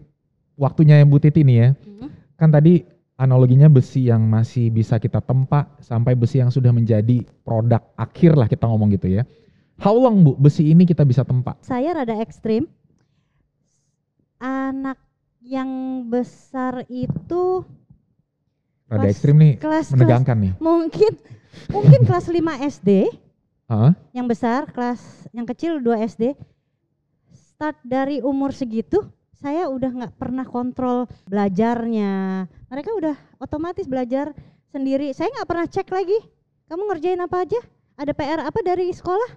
waktunya 0.56 0.96
yang 0.96 1.12
Bu 1.12 1.20
Titi 1.20 1.44
nih 1.44 1.58
ya? 1.60 1.70
Hmm. 1.76 2.08
Kan 2.40 2.56
tadi 2.56 2.88
analoginya 3.20 3.68
besi 3.68 4.08
yang 4.08 4.24
masih 4.24 4.72
bisa 4.72 4.96
kita 4.96 5.20
tempa 5.20 5.68
sampai 5.78 6.16
besi 6.16 6.40
yang 6.40 6.48
sudah 6.48 6.72
menjadi 6.72 7.28
produk 7.44 7.84
akhir 7.94 8.34
lah 8.34 8.48
kita 8.48 8.64
ngomong 8.64 8.90
gitu 8.90 9.12
ya. 9.12 9.28
How 9.76 9.92
long 9.92 10.24
Bu 10.24 10.36
besi 10.36 10.68
ini 10.68 10.84
kita 10.84 11.04
bisa 11.04 11.22
tempa? 11.22 11.60
saya 11.60 11.92
rada 11.94 12.16
ekstrim 12.18 12.68
anak 14.38 14.96
yang 15.42 15.70
besar 16.06 16.88
itu 16.88 17.64
Rada 18.88 19.06
Kelas- 19.06 19.12
ekstrim 19.14 19.36
nih, 19.38 19.54
kelas 19.56 19.86
kelas 19.86 19.94
menegangkan 19.94 20.38
nih. 20.40 20.54
mungkin 20.58 21.14
mungkin 21.70 22.00
kelas 22.04 22.26
5 22.26 22.40
SD 22.74 22.90
Hah? 23.68 23.94
yang 24.12 24.26
besar 24.26 24.66
kelas 24.68 25.00
yang 25.30 25.46
kecil 25.46 25.78
2 25.78 26.08
SD 26.08 26.34
start 27.30 27.78
dari 27.84 28.20
umur 28.20 28.50
segitu 28.50 29.06
saya 29.40 29.72
udah 29.72 29.92
nggak 29.92 30.14
pernah 30.20 30.44
kontrol 30.44 31.08
belajarnya. 31.28 32.46
Mereka 32.68 32.92
udah 32.92 33.16
otomatis 33.40 33.88
belajar 33.88 34.36
sendiri. 34.70 35.16
Saya 35.16 35.32
nggak 35.32 35.48
pernah 35.48 35.66
cek 35.68 35.88
lagi. 35.90 36.20
Kamu 36.68 36.86
ngerjain 36.86 37.20
apa 37.24 37.48
aja? 37.48 37.60
Ada 38.00 38.12
PR 38.14 38.40
apa 38.46 38.60
dari 38.62 38.92
sekolah? 38.92 39.30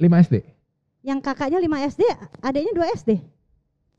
5 0.00 0.24
SD? 0.28 0.36
yang 1.02 1.18
kakaknya 1.18 1.58
5 1.58 1.90
SD 1.94 2.02
adiknya 2.40 2.72
2 2.78 2.98
SD 3.02 3.10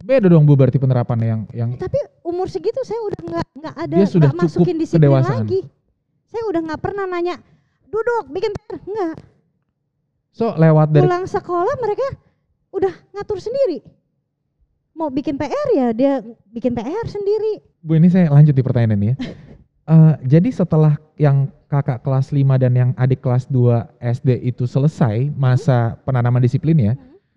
Beda 0.03 0.27
dong 0.27 0.43
Bu 0.43 0.59
berarti 0.59 0.75
penerapannya 0.79 1.27
yang 1.27 1.41
yang 1.55 1.69
tapi 1.79 1.95
umur 2.27 2.51
segitu 2.51 2.75
saya 2.83 2.99
udah 3.07 3.19
nggak 3.23 3.47
nggak 3.55 3.75
ada 3.87 3.95
Dia 3.95 4.07
sudah 4.07 4.29
nggak 4.35 4.51
cukup 4.51 4.67
masukin 4.67 4.75
disiplin 4.75 4.99
kedewasaan. 4.99 5.47
lagi. 5.47 5.59
Saya 6.27 6.43
udah 6.51 6.61
nggak 6.67 6.81
pernah 6.83 7.05
nanya 7.07 7.35
duduk 7.87 8.27
bikin 8.35 8.51
PR 8.51 8.83
nggak. 8.83 9.15
So 10.35 10.51
lewat 10.59 10.91
dari 10.91 11.07
pulang 11.07 11.23
sekolah 11.23 11.75
mereka 11.79 12.07
udah 12.75 12.91
ngatur 13.15 13.39
sendiri 13.39 13.79
mau 14.93 15.09
bikin 15.09 15.35
PR 15.35 15.67
ya 15.73 15.87
dia 15.91 16.13
bikin 16.49 16.71
PR 16.73 17.05
sendiri 17.09 17.65
Bu 17.83 17.97
ini 17.99 18.07
saya 18.07 18.31
lanjut 18.31 18.55
di 18.55 18.63
pertanyaan 18.63 18.95
ini 18.95 19.07
ya. 19.11 19.15
Eh, 19.83 20.13
jadi 20.23 20.47
setelah 20.47 20.95
yang 21.19 21.51
kakak 21.67 21.99
kelas 21.99 22.31
5 22.31 22.39
dan 22.55 22.71
yang 22.71 22.89
adik 22.95 23.19
kelas 23.19 23.51
2 23.51 23.83
SD 23.99 24.39
itu 24.47 24.63
selesai 24.63 25.27
masa 25.35 25.99
penanaman 26.07 26.39
disiplin 26.39 26.79
ya, 26.79 26.93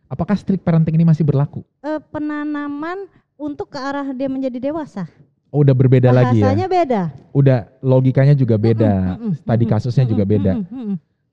apakah 0.06 0.38
strict 0.38 0.62
parenting 0.62 0.94
ini 0.94 1.02
masih 1.02 1.26
berlaku? 1.26 1.66
Eh, 1.82 1.98
penanaman 2.14 3.10
untuk 3.34 3.74
ke 3.74 3.78
arah 3.82 4.06
dia 4.14 4.30
menjadi 4.30 4.62
dewasa 4.62 5.10
Oh, 5.50 5.66
udah 5.66 5.74
berbeda 5.74 6.14
lagi 6.14 6.38
ya? 6.38 6.54
bahasanya 6.54 6.66
beda 6.70 7.02
Udah 7.34 7.58
logikanya 7.82 8.38
juga 8.38 8.54
beda, 8.54 9.18
Mm-mm, 9.18 9.34
mm-mm, 9.34 9.46
tadi 9.46 9.64
kasusnya 9.66 10.06
juga 10.06 10.22
beda. 10.22 10.62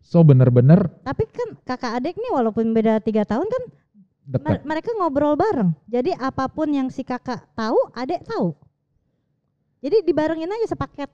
So 0.01 0.25
bener-bener 0.25 0.89
tapi 1.05 1.29
kan 1.29 1.61
kakak 1.61 2.01
adik 2.01 2.17
nih 2.17 2.31
walaupun 2.33 2.73
beda 2.73 2.97
tiga 3.05 3.21
tahun 3.21 3.45
kan 3.45 3.63
dekat. 4.25 4.63
mereka 4.63 4.89
ngobrol 4.95 5.35
bareng 5.35 5.71
jadi 5.85 6.15
apa 6.17 6.47
pun 6.47 6.67
yang 6.67 6.87
si 6.87 7.03
kakak 7.03 7.43
tahu 7.53 7.77
adik 7.93 8.23
tahu 8.23 8.55
jadi 9.79 9.99
dibarengin 10.01 10.47
aja 10.47 10.71
sepaket 10.71 11.11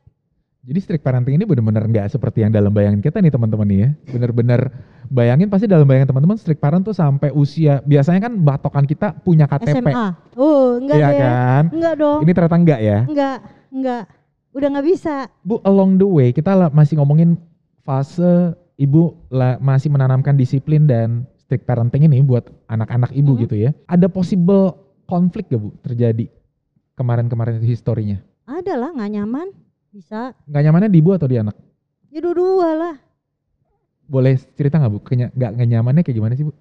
Jadi 0.60 0.76
strict 0.84 1.08
parenting 1.08 1.40
ini 1.40 1.48
bener-bener 1.48 1.88
nggak 1.88 2.12
seperti 2.12 2.44
yang 2.44 2.52
dalam 2.52 2.68
bayangan 2.68 3.00
kita 3.00 3.24
nih 3.24 3.32
teman-teman 3.32 3.64
nih 3.64 3.80
ya. 3.80 3.90
Bener-bener 4.12 4.60
bayangin 5.08 5.48
pasti 5.48 5.72
dalam 5.72 5.88
bayangan 5.88 6.12
teman-teman 6.12 6.36
strict 6.36 6.60
parent 6.60 6.84
tuh 6.84 6.92
sampai 6.92 7.32
usia 7.32 7.80
biasanya 7.88 8.28
kan 8.28 8.36
batokan 8.36 8.84
kita 8.84 9.16
punya 9.24 9.48
KTP. 9.48 9.80
SMA 9.80 10.08
oh 10.36 10.76
enggak 10.84 10.98
Iya 11.00 11.08
deh 11.08 11.20
kan? 11.24 11.64
enggak 11.72 11.94
dong 11.96 12.20
Ini 12.28 12.32
ternyata 12.36 12.58
enggak 12.60 12.80
ya. 12.84 13.00
enggak 13.08 13.38
enggak 13.72 14.04
udah 14.52 14.68
nggak 14.76 14.88
bisa 14.92 15.16
Bu, 15.48 15.64
along 15.64 15.96
the 15.96 16.04
way 16.04 16.36
kita 16.36 16.52
masih 16.76 17.00
ngomongin 17.00 17.40
fase 17.88 18.52
ibu 18.76 19.16
masih 19.64 19.88
menanamkan 19.88 20.36
disiplin 20.36 20.84
dan 20.84 21.24
strict 21.50 21.66
parenting 21.66 22.06
ini 22.06 22.22
buat 22.22 22.46
anak-anak 22.70 23.10
ibu 23.12 23.34
Mhm. 23.34 23.40
gitu 23.42 23.56
ya. 23.58 23.74
Ada 23.90 24.06
possible 24.06 24.78
konflik 25.04 25.50
gak 25.50 25.58
bu 25.58 25.74
terjadi 25.82 26.30
kemarin-kemarin 26.94 27.58
itu 27.58 27.74
historinya? 27.74 28.22
ada 28.46 28.74
lah 28.76 28.90
nggak 28.92 29.10
nyaman 29.12 29.48
bisa 29.90 30.34
Nggak 30.46 30.62
nyamannya 30.64 30.90
di 30.90 31.00
ibu 31.00 31.10
atau 31.12 31.26
di 31.26 31.38
anak? 31.38 31.54
ya 32.08 32.18
dua-dua 32.20 32.70
lah 32.76 32.96
Boleh 34.06 34.38
cerita 34.54 34.78
nggak 34.78 34.90
bu? 34.90 35.00
Kenya, 35.00 35.30
nggak 35.32 35.54
nyamannya 35.66 36.02
kayak 36.02 36.14
gimana 36.16 36.34
sih 36.34 36.46
bu? 36.46 36.54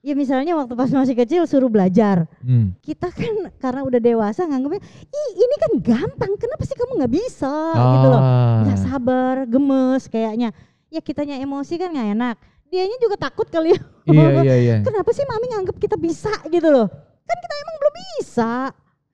ya 0.00 0.12
misalnya 0.12 0.52
waktu 0.52 0.72
pas 0.72 0.90
masih 0.90 1.14
kecil 1.14 1.44
suruh 1.44 1.68
belajar 1.68 2.24
Hmm. 2.40 2.72
kita 2.80 3.06
kan 3.08 3.32
karena 3.56 3.80
udah 3.82 4.00
dewasa 4.00 4.42
nganggapnya 4.42 4.80
ih 5.06 5.30
ini 5.38 5.54
kan 5.58 5.72
gampang 5.80 6.32
kenapa 6.34 6.64
sih 6.64 6.74
kamu 6.74 6.92
nggak 6.98 7.12
bisa 7.14 7.54
gitu 7.70 8.06
loh 8.08 8.18
Ah. 8.18 8.66
nggak 8.66 8.78
sabar 8.82 9.34
gemes 9.46 10.02
kayaknya 10.06 10.50
ya 10.88 10.98
kitanya 10.98 11.38
emosi 11.38 11.76
kan 11.76 11.88
nggak 11.88 12.08
enak 12.10 12.36
dianya 12.72 12.96
juga 12.96 13.20
takut 13.20 13.44
kali 13.46 13.76
ya 13.76 13.80
Iya 14.08 14.26
iya 14.48 14.54
iya. 14.56 14.76
kenapa 14.80 15.12
sih 15.12 15.22
mami 15.28 15.46
nganggap 15.52 15.76
kita 15.76 16.00
bisa 16.00 16.32
gitu 16.48 16.66
loh 16.66 16.88
kan 17.22 17.36
kita 17.38 17.54
emang 17.60 17.76
belum 17.78 17.94
bisa 18.16 18.52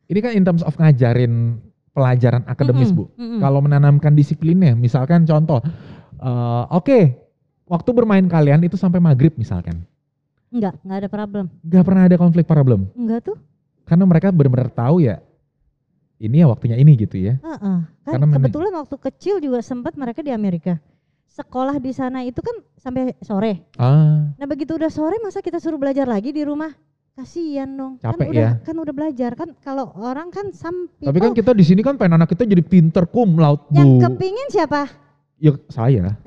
Ini 0.09 0.19
kan 0.25 0.33
in 0.33 0.41
terms 0.41 0.65
of 0.65 0.73
ngajarin 0.81 1.61
pelajaran 1.93 2.41
akademis 2.49 2.95
Mm-mm, 2.95 3.11
bu. 3.11 3.21
mm-mm. 3.21 3.41
Kalau 3.45 3.61
menanamkan 3.61 4.17
disiplinnya, 4.17 4.73
misalkan 4.73 5.29
contoh, 5.29 5.61
eh, 6.17 6.65
oke, 6.73 6.99
waktu 7.69 7.91
bermain 7.93 8.25
kalian 8.25 8.65
itu 8.65 8.81
sampai 8.81 9.05
maghrib 9.05 9.37
misalkan, 9.37 9.85
nggak 10.49 10.81
nggak 10.81 10.99
ada 11.05 11.09
problem 11.13 11.53
nggak 11.61 11.85
pernah 11.85 12.03
ada 12.09 12.17
konflik 12.17 12.49
problem, 12.49 12.89
nggak 12.97 13.21
tuh 13.21 13.37
karena 13.85 14.09
mereka 14.09 14.33
benar-benar 14.33 14.73
tahu 14.73 15.05
ya, 15.05 15.21
ini 16.17 16.41
ya 16.41 16.47
waktunya 16.49 16.81
ini 16.81 16.97
gitu 16.97 17.21
ya. 17.21 17.37
Heeh. 17.45 17.79
kan 18.09 18.13
Karena 18.17 18.33
kebetulan 18.33 18.73
waktu 18.81 18.97
kecil 19.13 19.45
juga 19.45 19.61
sempat 19.61 19.93
mereka 19.93 20.25
di 20.25 20.33
Amerika 20.33 20.81
sekolah 21.39 21.79
di 21.79 21.95
sana 21.95 22.27
itu 22.27 22.43
kan 22.43 22.59
sampai 22.75 23.15
sore 23.23 23.63
Ah, 23.79 24.35
Nah 24.35 24.47
begitu 24.51 24.75
udah 24.75 24.91
sore 24.91 25.23
masa 25.23 25.39
kita 25.39 25.63
suruh 25.63 25.79
belajar 25.79 26.11
lagi 26.11 26.35
di 26.35 26.43
rumah? 26.43 26.75
Kasian 27.15 27.75
dong. 27.75 27.93
Capek 27.99 28.15
kan 28.15 28.31
udah, 28.31 28.43
ya. 28.43 28.51
Kan 28.63 28.75
udah 28.79 28.95
belajar 28.95 29.31
kan 29.35 29.49
kalau 29.63 29.91
orang 29.99 30.31
kan 30.31 30.55
some 30.55 30.87
tapi 31.03 31.19
kan 31.19 31.35
people 31.35 31.39
kita 31.43 31.51
di 31.55 31.65
sini 31.67 31.81
kan 31.83 31.99
pengen 31.99 32.19
anak 32.19 32.31
kita 32.31 32.47
jadi 32.47 32.63
pinter 32.63 33.11
kum 33.11 33.39
laut 33.39 33.67
bu. 33.67 33.75
yang 33.75 33.99
kepingin 33.99 34.47
siapa? 34.55 34.87
Ya 35.39 35.55
saya. 35.71 36.19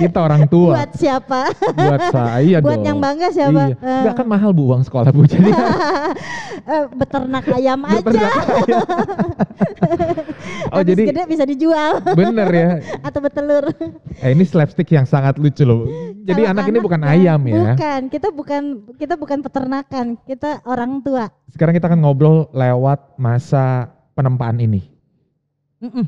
kita 0.00 0.16
orang 0.16 0.48
tua. 0.48 0.80
Buat 0.80 0.92
siapa? 0.96 1.52
Buat 1.76 2.02
saya 2.08 2.56
Buat 2.64 2.80
dong. 2.80 2.88
yang 2.88 2.98
bangga 2.98 3.28
siapa? 3.28 3.62
Iya. 3.68 3.76
Enggak 3.76 4.14
kan 4.16 4.26
mahal 4.26 4.50
bu 4.56 4.72
uang 4.72 4.80
sekolah 4.80 5.12
bu. 5.12 5.28
Jadi 5.28 5.52
Eh, 6.62 6.84
beternak 6.94 7.42
ayam 7.50 7.82
aja. 7.90 8.00
Beternak 8.00 8.32
oh 10.70 10.78
Habis 10.78 10.88
jadi 10.94 11.02
gede 11.10 11.22
bisa 11.26 11.44
dijual 11.44 11.98
bener 12.14 12.48
ya. 12.48 12.68
atau 13.02 13.18
betelur. 13.18 13.64
Eh, 14.22 14.30
ini 14.30 14.46
slapstick 14.46 14.88
yang 14.88 15.02
sangat 15.02 15.36
lucu 15.36 15.66
loh. 15.66 15.84
Jadi 16.22 16.46
Kalau 16.46 16.52
anak 16.54 16.64
ini 16.70 16.78
bukan 16.78 17.02
enggak, 17.02 17.14
ayam 17.18 17.40
ya. 17.44 17.74
Bukan, 17.74 18.00
kita 18.08 18.28
bukan 18.30 18.62
kita 18.94 19.14
bukan 19.18 19.38
peternakan, 19.42 20.06
kita 20.22 20.62
orang 20.62 21.02
tua. 21.02 21.28
Sekarang 21.50 21.74
kita 21.74 21.90
akan 21.90 22.00
ngobrol 22.00 22.46
lewat 22.54 23.18
masa 23.18 23.90
penempaan 24.14 24.62
ini. 24.62 24.86
Mm-mm. 25.82 26.06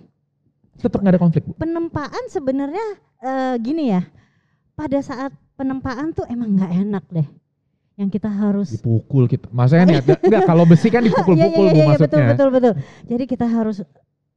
Tetap 0.84 1.00
nggak 1.00 1.14
ada 1.16 1.22
konflik, 1.22 1.42
Bu. 1.42 1.52
Penempaan 1.56 2.24
sebenarnya 2.28 2.84
eh, 3.18 3.54
gini 3.58 3.88
ya. 3.88 4.04
Pada 4.74 5.00
saat 5.00 5.32
penempaan 5.54 6.12
tuh 6.12 6.28
emang 6.28 6.52
nggak 6.52 6.72
enak 6.76 7.04
deh. 7.08 7.24
Yang 7.94 8.10
kita 8.12 8.28
harus 8.28 8.68
Dipukul 8.74 9.24
kita. 9.24 9.46
Maksudnya 9.48 9.84
nih, 9.86 9.98
ada- 10.02 10.20
enggak 10.20 10.42
kalau 10.44 10.66
besi 10.66 10.90
kan 10.90 11.00
dipukul-pukul 11.00 11.40
Iya, 11.40 11.46
iya, 11.46 11.56
Bu 11.56 11.62
iya, 11.64 11.72
iya, 11.72 11.86
maksudnya. 11.88 12.10
betul 12.10 12.26
betul 12.28 12.48
betul. 12.50 12.72
Jadi 13.06 13.24
kita 13.24 13.46
harus 13.46 13.76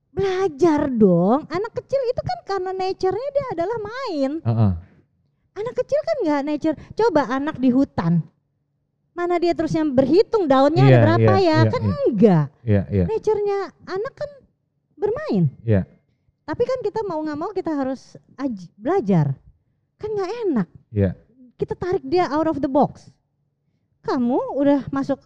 belajar 0.10 0.88
dong. 0.88 1.42
Anak 1.48 1.74
kecil 1.76 2.02
itu 2.08 2.22
kan 2.22 2.40
karena 2.48 2.72
nature-nya 2.72 3.30
dia 3.34 3.46
adalah 3.54 3.78
main. 3.78 4.32
Heeh. 4.40 4.72
Anak 5.58 5.74
kecil 5.76 6.00
kan 6.00 6.18
nggak 6.24 6.42
nature. 6.46 6.76
Coba 6.94 7.22
anak 7.28 7.58
di 7.58 7.70
hutan. 7.70 8.22
Mana 9.12 9.42
dia 9.42 9.58
terusnya 9.58 9.82
berhitung 9.84 10.46
daunnya 10.46 10.86
ada 10.86 10.94
Iya, 10.94 11.02
berapa 11.02 11.32
iya, 11.34 11.42
ya? 11.42 11.58
iya, 11.58 11.72
kan 11.74 11.82
iya. 11.82 11.90
enggak. 11.98 12.46
Iya, 12.62 12.82
iya. 12.94 13.06
Nature-nya 13.10 13.60
anak 13.90 14.14
kan 14.14 14.30
bermain. 14.94 15.44
Iya. 15.66 15.82
Tapi 16.48 16.64
kan 16.64 16.80
kita 16.80 17.04
mau 17.04 17.20
nggak 17.20 17.36
mau 17.36 17.52
kita 17.52 17.76
harus 17.76 18.16
aj- 18.40 18.72
belajar. 18.80 19.36
Kan 20.00 20.16
nggak 20.16 20.32
enak. 20.48 20.68
Iya. 20.96 21.12
Kita 21.60 21.76
tarik 21.76 22.08
dia 22.08 22.32
out 22.32 22.48
of 22.48 22.64
the 22.64 22.72
box. 22.72 23.12
Kamu 24.08 24.56
udah 24.56 24.88
masuk 24.88 25.20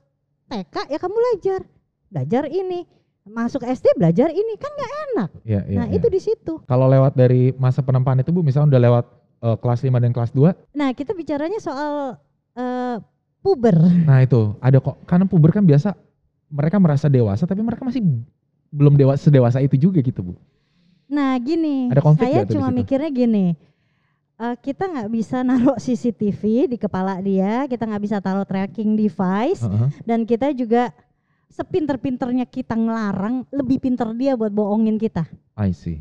TK 0.49 0.89
ya 0.89 0.97
kamu 0.97 1.13
belajar. 1.13 1.61
Belajar 2.09 2.43
ini. 2.49 2.89
Masuk 3.21 3.61
SD 3.61 4.01
belajar 4.01 4.33
ini 4.33 4.57
kan 4.57 4.73
nggak 4.73 4.93
enak. 5.05 5.29
Iya, 5.45 5.61
iya. 5.69 5.77
nah 5.77 5.85
iya. 5.85 6.01
itu 6.01 6.07
di 6.09 6.17
situ. 6.17 6.57
Kalau 6.65 6.89
lewat 6.89 7.13
dari 7.13 7.53
masa 7.53 7.85
penempaan 7.85 8.17
itu 8.17 8.33
Bu, 8.33 8.41
misalnya 8.41 8.73
udah 8.73 8.81
lewat 8.81 9.05
eh, 9.45 9.57
kelas 9.61 9.79
5 9.85 10.01
dan 10.01 10.09
kelas 10.09 10.31
2, 10.33 10.73
Nah 10.73 10.89
kita 10.97 11.13
bicaranya 11.13 11.61
soal 11.61 12.17
eh, 12.57 12.97
puber. 13.45 13.77
nah 14.09 14.25
itu 14.25 14.57
ada 14.57 14.81
kok 14.81 14.97
karena 15.05 15.25
puber 15.29 15.53
kan 15.53 15.65
biasa 15.65 15.93
mereka 16.49 16.77
merasa 16.77 17.09
dewasa 17.09 17.45
tapi 17.45 17.61
mereka 17.61 17.81
masih 17.81 18.01
belum 18.69 18.93
dewasa 18.97 19.29
sedewasa 19.29 19.61
itu 19.61 19.77
juga 19.77 20.01
gitu, 20.01 20.21
Bu. 20.21 20.33
Nah 21.11 21.35
gini, 21.43 21.91
Ada 21.91 22.01
saya 22.15 22.47
cuma 22.47 22.71
mikirnya 22.71 23.11
gini, 23.11 23.59
eh, 24.39 24.55
kita 24.63 24.87
nggak 24.87 25.09
bisa 25.11 25.43
naruh 25.43 25.75
CCTV 25.83 26.71
di 26.71 26.77
kepala 26.79 27.19
dia, 27.19 27.67
kita 27.67 27.83
nggak 27.83 28.03
bisa 28.07 28.17
taruh 28.23 28.47
tracking 28.47 28.95
device, 28.95 29.59
Heeh. 29.59 29.91
dan 30.07 30.23
kita 30.23 30.55
juga 30.55 30.95
sepinter-pinternya 31.51 32.47
kita 32.47 32.79
ngelarang, 32.79 33.43
lebih 33.51 33.83
pinter 33.83 34.07
dia 34.15 34.39
buat 34.39 34.55
bohongin 34.55 34.95
kita. 34.95 35.27
I 35.59 35.75
see. 35.75 35.99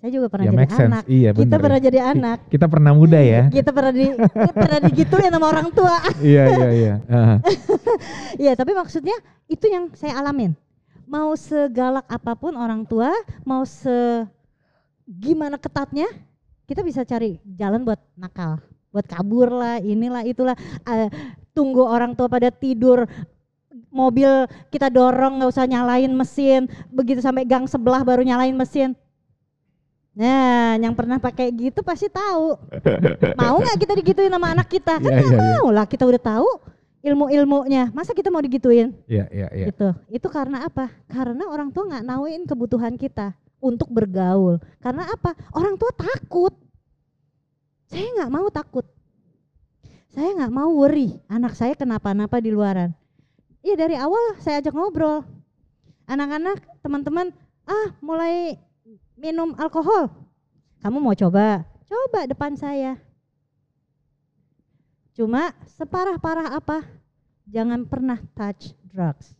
Saya 0.00 0.18
juga 0.18 0.26
pernah 0.32 0.50
Ya 0.50 0.52
jadi 0.58 0.66
anak, 0.82 1.04
Iya, 1.06 1.30
kita 1.30 1.46
bener. 1.46 1.60
pernah 1.62 1.78
ya. 1.78 1.84
jadi 1.86 1.98
anak, 2.02 2.38
Kita 2.50 2.66
pernah 2.66 2.92
muda 2.96 3.20
ya. 3.22 3.42
kita 3.60 3.70
pernah 3.70 3.92
di 3.94 4.06
pernah 4.50 4.78
digituin 4.82 5.30
sama 5.30 5.46
orang 5.46 5.68
tua. 5.70 5.96
iya, 6.24 6.42
iya, 6.50 6.68
iya. 6.74 6.94
Iya, 8.34 8.52
tapi 8.58 8.74
maksudnya 8.74 9.14
itu 9.46 9.62
yang 9.68 9.92
saya 9.94 10.18
alamin. 10.18 10.56
Mau 11.12 11.36
segalak 11.36 12.08
apa 12.08 12.32
pun 12.32 12.56
orang 12.56 12.88
tua, 12.88 13.12
mau 13.44 13.68
se 13.68 14.24
gimana 15.04 15.60
ketatnya, 15.60 16.08
kita 16.64 16.80
bisa 16.80 17.04
cari 17.04 17.36
jalan 17.44 17.84
buat 17.84 18.00
nakal, 18.16 18.64
buat 18.88 19.04
kabur 19.04 19.52
lah, 19.52 19.76
inilah 19.84 20.24
itulah. 20.24 20.56
Eh, 20.88 21.12
tunggu 21.52 21.84
orang 21.84 22.16
tua 22.16 22.32
pada 22.32 22.48
tidur, 22.48 23.04
mobil 23.92 24.48
kita 24.72 24.88
dorong 24.88 25.36
nggak 25.36 25.52
usah 25.52 25.68
nyalain 25.68 26.08
mesin, 26.16 26.64
begitu 26.88 27.20
sampai 27.20 27.44
gang 27.44 27.68
sebelah 27.68 28.00
baru 28.00 28.24
nyalain 28.24 28.56
mesin. 28.56 28.96
Nah, 30.16 30.80
yang 30.80 30.96
pernah 30.96 31.20
pakai 31.20 31.52
gitu 31.52 31.84
pasti 31.84 32.08
tahu. 32.08 32.56
Mau 33.40 33.60
nggak 33.60 33.76
kita 33.84 33.92
digituin 34.00 34.32
sama 34.32 34.56
anak 34.56 34.68
kita? 34.72 34.96
Kan 34.96 35.12
nggak 35.12 35.28
iya, 35.28 35.36
iya. 35.36 35.60
mau 35.60 35.68
lah, 35.68 35.84
kita 35.84 36.08
udah 36.08 36.20
tahu 36.24 36.72
ilmu-ilmunya. 37.02 37.90
Masa 37.90 38.14
kita 38.14 38.30
mau 38.30 38.40
digituin? 38.40 38.94
Iya, 39.10 39.26
iya, 39.28 39.48
iya. 39.50 39.66
Gitu. 39.68 39.88
Itu 40.08 40.30
karena 40.30 40.64
apa? 40.64 40.88
Karena 41.10 41.50
orang 41.50 41.74
tua 41.74 41.90
nggak 41.90 42.06
nauin 42.06 42.42
kebutuhan 42.46 42.94
kita 42.94 43.34
untuk 43.58 43.90
bergaul. 43.90 44.62
Karena 44.78 45.10
apa? 45.10 45.34
Orang 45.52 45.74
tua 45.74 45.90
takut. 45.92 46.54
Saya 47.90 48.06
nggak 48.22 48.32
mau 48.32 48.48
takut. 48.48 48.86
Saya 50.12 50.28
nggak 50.36 50.52
mau 50.54 50.70
worry 50.72 51.18
anak 51.28 51.58
saya 51.58 51.74
kenapa-napa 51.74 52.38
di 52.38 52.52
luaran. 52.52 52.94
Iya 53.62 53.74
dari 53.78 53.96
awal 53.98 54.38
saya 54.42 54.62
ajak 54.62 54.74
ngobrol. 54.74 55.24
Anak-anak, 56.02 56.58
teman-teman, 56.82 57.30
ah 57.64 57.94
mulai 58.02 58.58
minum 59.14 59.54
alkohol. 59.54 60.10
Kamu 60.82 60.98
mau 60.98 61.14
coba? 61.14 61.62
Coba 61.86 62.26
depan 62.26 62.58
saya. 62.58 62.98
Cuma 65.12 65.54
separah-parah 65.78 66.58
apa? 66.58 66.82
Jangan 67.50 67.88
pernah 67.88 68.20
touch 68.38 68.74
drugs. 68.86 69.34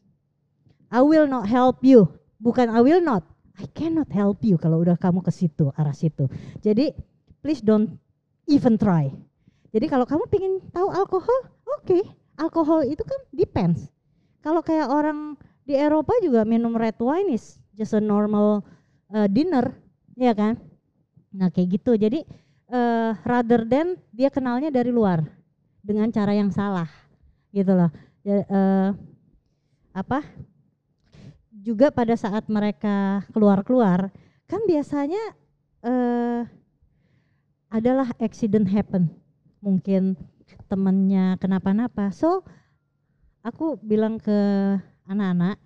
I 0.92 1.00
will 1.00 1.30
not 1.30 1.48
help 1.48 1.80
you. 1.86 2.10
Bukan 2.42 2.68
I 2.68 2.82
will 2.82 3.00
not. 3.00 3.22
I 3.56 3.68
cannot 3.70 4.10
help 4.10 4.42
you 4.42 4.56
kalau 4.56 4.80
udah 4.80 4.96
kamu 4.96 5.22
ke 5.22 5.30
situ, 5.30 5.70
arah 5.76 5.94
situ. 5.94 6.26
Jadi 6.64 6.90
please 7.44 7.62
don't 7.62 8.00
even 8.48 8.74
try. 8.80 9.12
Jadi 9.72 9.86
kalau 9.88 10.04
kamu 10.04 10.24
pengen 10.28 10.52
tahu 10.74 10.88
alkohol, 10.92 11.40
oke. 11.80 11.98
Alkohol 12.36 12.84
itu 12.88 13.04
kan 13.04 13.20
depends. 13.32 13.88
Kalau 14.42 14.60
kayak 14.64 14.90
orang 14.90 15.38
di 15.62 15.78
Eropa 15.78 16.12
juga 16.18 16.42
minum 16.42 16.74
red 16.74 16.98
wine 16.98 17.32
is 17.32 17.60
just 17.76 17.94
a 17.94 18.02
normal 18.02 18.66
uh, 19.14 19.28
dinner, 19.30 19.72
ya 20.18 20.34
kan? 20.34 20.58
Nah 21.30 21.48
kayak 21.48 21.80
gitu. 21.80 21.94
Jadi 21.96 22.26
uh, 22.72 23.14
rather 23.22 23.62
than 23.64 23.96
dia 24.10 24.28
kenalnya 24.28 24.68
dari 24.68 24.90
luar 24.90 25.22
dengan 25.80 26.10
cara 26.10 26.34
yang 26.34 26.50
salah, 26.50 26.88
gitu 27.52 27.72
loh. 27.76 27.92
Ya, 28.24 28.42
uh, 28.48 28.88
apa? 29.92 30.24
Juga 31.52 31.94
pada 31.94 32.16
saat 32.18 32.48
mereka 32.50 33.22
keluar-keluar, 33.30 34.10
kan 34.50 34.60
biasanya 34.66 35.22
uh, 35.86 36.42
adalah 37.70 38.10
accident 38.18 38.66
happen. 38.66 39.06
Mungkin 39.62 40.18
temennya 40.66 41.38
kenapa-napa. 41.38 42.10
So 42.10 42.42
aku 43.46 43.78
bilang 43.78 44.18
ke 44.18 44.34
anak-anak, 45.06 45.60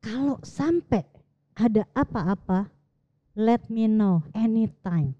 kalau 0.00 0.40
sampai 0.40 1.04
ada 1.58 1.84
apa-apa, 1.92 2.70
let 3.34 3.66
me 3.68 3.90
know 3.90 4.22
anytime. 4.32 5.12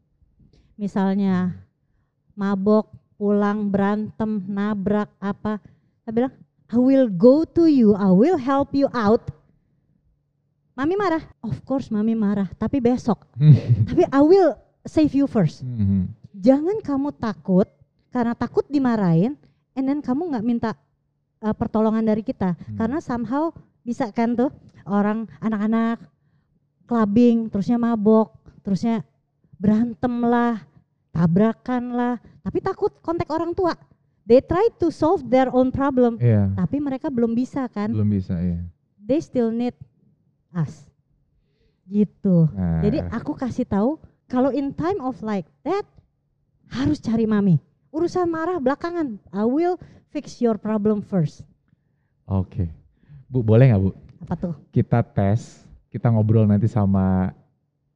Misalnya 0.78 1.58
mabok, 2.38 2.90
pulang, 3.18 3.66
berantem, 3.68 4.46
nabrak 4.46 5.10
apa, 5.18 5.58
saya 6.08 6.24
bilang, 6.24 6.34
I 6.72 6.80
will 6.80 7.12
go 7.12 7.44
to 7.44 7.68
you, 7.68 7.92
I 7.92 8.08
will 8.08 8.40
help 8.40 8.72
you 8.72 8.88
out. 8.96 9.28
Mami 10.72 10.96
marah, 10.96 11.20
of 11.44 11.60
course 11.68 11.92
mami 11.92 12.16
marah, 12.16 12.48
tapi 12.56 12.80
besok. 12.80 13.28
tapi 13.92 14.08
I 14.08 14.24
will 14.24 14.56
save 14.88 15.12
you 15.12 15.28
first. 15.28 15.60
Mhm. 15.60 16.08
Jangan 16.32 16.80
kamu 16.80 17.12
takut 17.12 17.68
karena 18.08 18.32
takut 18.32 18.64
dimarahin, 18.72 19.36
and 19.76 19.84
then 19.84 20.00
kamu 20.00 20.32
nggak 20.32 20.46
minta 20.48 20.70
uh, 21.44 21.52
pertolongan 21.52 22.08
dari 22.08 22.24
kita, 22.24 22.56
Hmm. 22.56 22.80
karena 22.80 23.04
somehow 23.04 23.52
bisa 23.84 24.08
kan 24.08 24.32
tuh 24.32 24.48
orang 24.88 25.28
anak-anak 25.44 26.00
clubbing, 26.88 27.52
terusnya 27.52 27.76
mabok, 27.76 28.32
terusnya 28.64 29.04
berantem 29.60 30.24
lah, 30.24 30.64
tabrakan 31.12 31.92
lah, 31.92 32.14
tapi 32.40 32.64
takut 32.64 32.96
kontak 33.04 33.28
orang 33.28 33.52
tua. 33.52 33.76
They 34.28 34.44
try 34.44 34.68
to 34.84 34.92
solve 34.92 35.24
their 35.24 35.48
own 35.48 35.72
problem, 35.72 36.20
Iya, 36.20 36.52
tapi 36.52 36.76
mereka 36.84 37.08
belum 37.08 37.32
bisa 37.32 37.64
kan? 37.72 37.88
belum 37.88 38.12
bisa 38.12 38.36
ya. 38.36 38.60
They 39.00 39.24
still 39.24 39.48
need 39.48 39.72
us. 40.52 40.84
Gitu. 41.88 42.44
Nah, 42.52 42.84
Jadi 42.84 43.00
aku 43.08 43.32
kasih 43.32 43.64
tahu 43.64 43.96
kalau 44.28 44.52
in 44.52 44.76
time 44.76 45.00
of 45.00 45.16
like 45.24 45.48
that 45.64 45.88
harus 46.68 47.00
cari 47.00 47.24
mami. 47.24 47.56
Urusan 47.88 48.28
marah 48.28 48.60
belakangan. 48.60 49.16
I 49.32 49.48
will 49.48 49.80
fix 50.12 50.36
your 50.44 50.60
problem 50.60 51.00
first. 51.00 51.48
Oke. 52.28 52.68
Bu, 53.32 53.40
boleh 53.40 53.72
nggak 53.72 53.80
Bu? 53.80 53.96
Apa 54.28 54.34
tuh? 54.36 54.54
Kita 54.68 55.00
tes, 55.00 55.64
kita 55.88 56.12
ngobrol 56.12 56.44
nanti 56.44 56.68
sama 56.68 57.32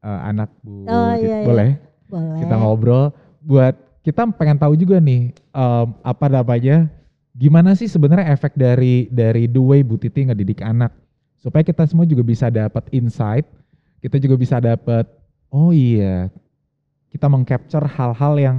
eh, 0.01 0.21
anak 0.33 0.49
Bu. 0.65 0.89
Oh, 0.89 1.13
iya, 1.13 1.45
iya. 1.45 1.49
Boleh? 1.49 1.71
Boleh. 2.09 2.41
Kita 2.41 2.55
ngobrol 2.57 3.13
buat 3.45 3.77
kita 4.03 4.27
pengen 4.35 4.59
tahu 4.59 4.75
juga 4.75 4.99
nih 4.99 5.31
em, 5.35 5.87
apa 6.03 6.27
namanya 6.27 6.91
gimana 7.33 7.73
sih 7.73 7.89
sebenarnya 7.89 8.35
efek 8.35 8.59
dari 8.59 9.09
dari 9.09 9.49
the 9.49 9.63
way 9.63 9.81
Bu 9.81 9.97
Titi 9.97 10.27
ngedidik 10.27 10.61
anak? 10.61 10.93
Supaya 11.43 11.67
kita 11.67 11.87
semua 11.91 12.07
juga 12.07 12.23
bisa 12.23 12.51
dapat 12.51 12.87
insight, 12.95 13.47
kita 13.99 14.19
juga 14.19 14.39
bisa 14.39 14.63
dapat 14.63 15.07
oh 15.51 15.71
iya 15.75 16.31
kita 17.11 17.27
mengcapture 17.29 17.85
hal-hal 17.85 18.35
yang 18.39 18.57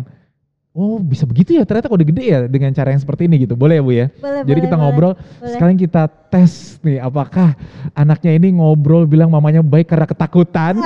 oh 0.73 0.97
bisa 0.97 1.23
begitu 1.29 1.57
ya 1.57 1.63
ternyata 1.65 1.89
udah 1.89 2.05
gede 2.05 2.23
ya 2.25 2.39
dengan 2.49 2.73
cara 2.73 2.95
yang 2.95 3.01
seperti 3.01 3.27
ini 3.27 3.43
gitu. 3.43 3.53
Boleh 3.59 3.79
ya 3.79 3.83
Bu 3.83 3.91
ya? 3.91 4.07
Boleh, 4.19 4.41
jadi 4.47 4.59
boleh, 4.59 4.65
kita 4.67 4.75
ngobrol 4.79 5.13
boleh. 5.13 5.51
sekarang 5.53 5.75
kita 5.75 6.03
tes 6.31 6.81
nih 6.81 6.97
apakah 7.03 7.53
anaknya 7.93 8.31
ini 8.35 8.57
ngobrol 8.57 9.05
bilang 9.05 9.27
mamanya 9.27 9.61
baik 9.61 9.91
karena 9.91 10.07
ketakutan? 10.07 10.79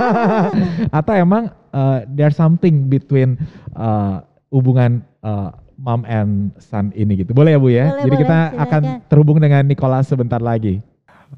Atau 0.98 1.14
emang 1.14 1.59
uh, 1.70 2.04
there's 2.10 2.36
something 2.36 2.86
between 2.86 3.34
uh, 3.74 4.22
hubungan 4.48 5.00
uh, 5.22 5.50
mom 5.74 6.04
and 6.04 6.52
son 6.60 6.92
ini 6.92 7.24
gitu 7.24 7.32
boleh 7.32 7.56
ya 7.56 7.58
bu 7.58 7.68
ya 7.72 7.86
Boleh, 7.88 8.02
jadi 8.04 8.16
boleh, 8.16 8.22
kita 8.26 8.38
akan 8.54 8.82
silakan. 8.84 9.08
terhubung 9.08 9.38
dengan 9.40 9.62
Nicholas 9.64 10.06
sebentar 10.06 10.38
lagi 10.38 10.82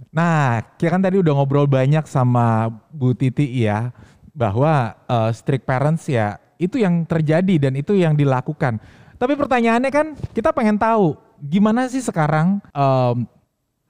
Nah, 0.08 0.64
kita 0.80 0.92
kan 0.92 1.04
tadi 1.04 1.20
udah 1.20 1.32
ngobrol 1.36 1.68
banyak 1.68 2.04
sama 2.08 2.68
Bu 2.88 3.12
Titi 3.12 3.44
ya, 3.64 3.92
bahwa 4.32 4.96
eh, 5.04 5.30
strict 5.32 5.68
parents 5.68 6.08
ya 6.08 6.36
itu 6.56 6.80
yang 6.80 7.04
terjadi 7.04 7.68
dan 7.68 7.76
itu 7.76 7.96
yang 7.96 8.16
dilakukan. 8.16 8.80
Tapi 9.20 9.32
pertanyaannya 9.36 9.92
kan 9.92 10.06
kita 10.32 10.52
pengen 10.52 10.80
tahu 10.80 11.16
gimana 11.40 11.86
sih 11.92 12.00
sekarang 12.00 12.58
em, 12.72 13.28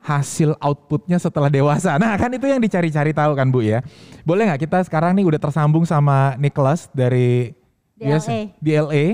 hasil 0.03 0.59
outputnya 0.59 1.17
setelah 1.17 1.47
dewasa. 1.47 1.95
Nah 1.97 2.19
kan 2.19 2.29
itu 2.35 2.45
yang 2.45 2.59
dicari-cari 2.59 3.15
tahu 3.15 3.33
kan 3.39 3.49
Bu 3.49 3.63
ya. 3.63 3.81
Boleh 4.27 4.51
nggak 4.51 4.67
kita 4.67 4.79
sekarang 4.83 5.15
nih 5.15 5.25
udah 5.25 5.41
tersambung 5.41 5.87
sama 5.87 6.35
Nicholas 6.37 6.91
dari 6.91 7.55
Di 7.95 8.11
LA. 8.11 8.39
di 8.59 8.71
LA 8.75 9.05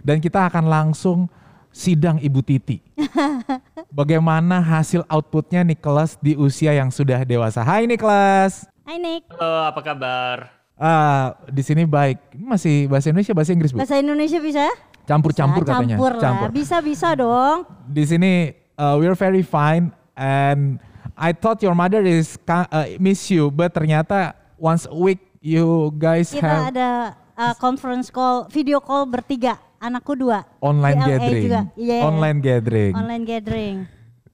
dan 0.00 0.24
kita 0.24 0.48
akan 0.48 0.64
langsung 0.66 1.28
sidang 1.68 2.16
Ibu 2.16 2.40
Titi. 2.40 2.80
Bagaimana 3.92 4.64
hasil 4.64 5.04
outputnya 5.04 5.60
Nicholas 5.62 6.16
di 6.18 6.32
usia 6.32 6.72
yang 6.72 6.88
sudah 6.88 7.28
dewasa? 7.28 7.60
Hai 7.60 7.84
Nicholas. 7.84 8.64
Hai 8.88 8.96
Nick, 8.96 9.28
Halo, 9.36 9.68
apa 9.68 9.80
kabar? 9.84 10.48
Ah, 10.72 11.36
di 11.44 11.60
sini 11.60 11.84
baik. 11.84 12.32
Ini 12.32 12.44
masih 12.48 12.74
bahasa 12.88 13.12
Indonesia, 13.12 13.36
bahasa 13.36 13.52
Inggris, 13.52 13.68
Bu? 13.68 13.84
bahasa 13.84 14.00
Indonesia 14.00 14.40
bisa? 14.40 14.64
Campur-campur 15.04 15.64
Bisa, 15.64 15.72
katanya. 15.76 15.96
Campur 16.00 16.48
lah, 16.48 16.48
bisa-bisa 16.48 17.08
dong. 17.12 17.68
Di 17.84 18.04
sini 18.08 18.32
uh, 18.80 18.96
we're 18.96 19.16
very 19.16 19.44
fine 19.44 19.92
and 20.18 20.82
I 21.14 21.30
thought 21.30 21.62
your 21.62 21.78
mother 21.78 22.02
is 22.02 22.34
ka- 22.42 22.66
uh, 22.68 22.90
miss 22.98 23.30
you, 23.30 23.54
but 23.54 23.70
ternyata 23.70 24.34
once 24.58 24.84
a 24.90 24.94
week 24.94 25.22
you 25.38 25.94
guys 25.94 26.34
Kita 26.34 26.42
have 26.42 26.74
ada 26.74 26.90
uh, 27.38 27.54
conference 27.56 28.10
call, 28.10 28.50
video 28.50 28.82
call 28.82 29.06
bertiga, 29.06 29.62
anakku 29.78 30.18
dua. 30.18 30.42
online 30.58 30.98
gathering. 30.98 31.44
juga. 31.46 31.62
Yeah. 31.78 32.02
Online 32.02 32.38
gathering. 32.42 32.92
Online 32.98 33.24
gathering. 33.24 33.76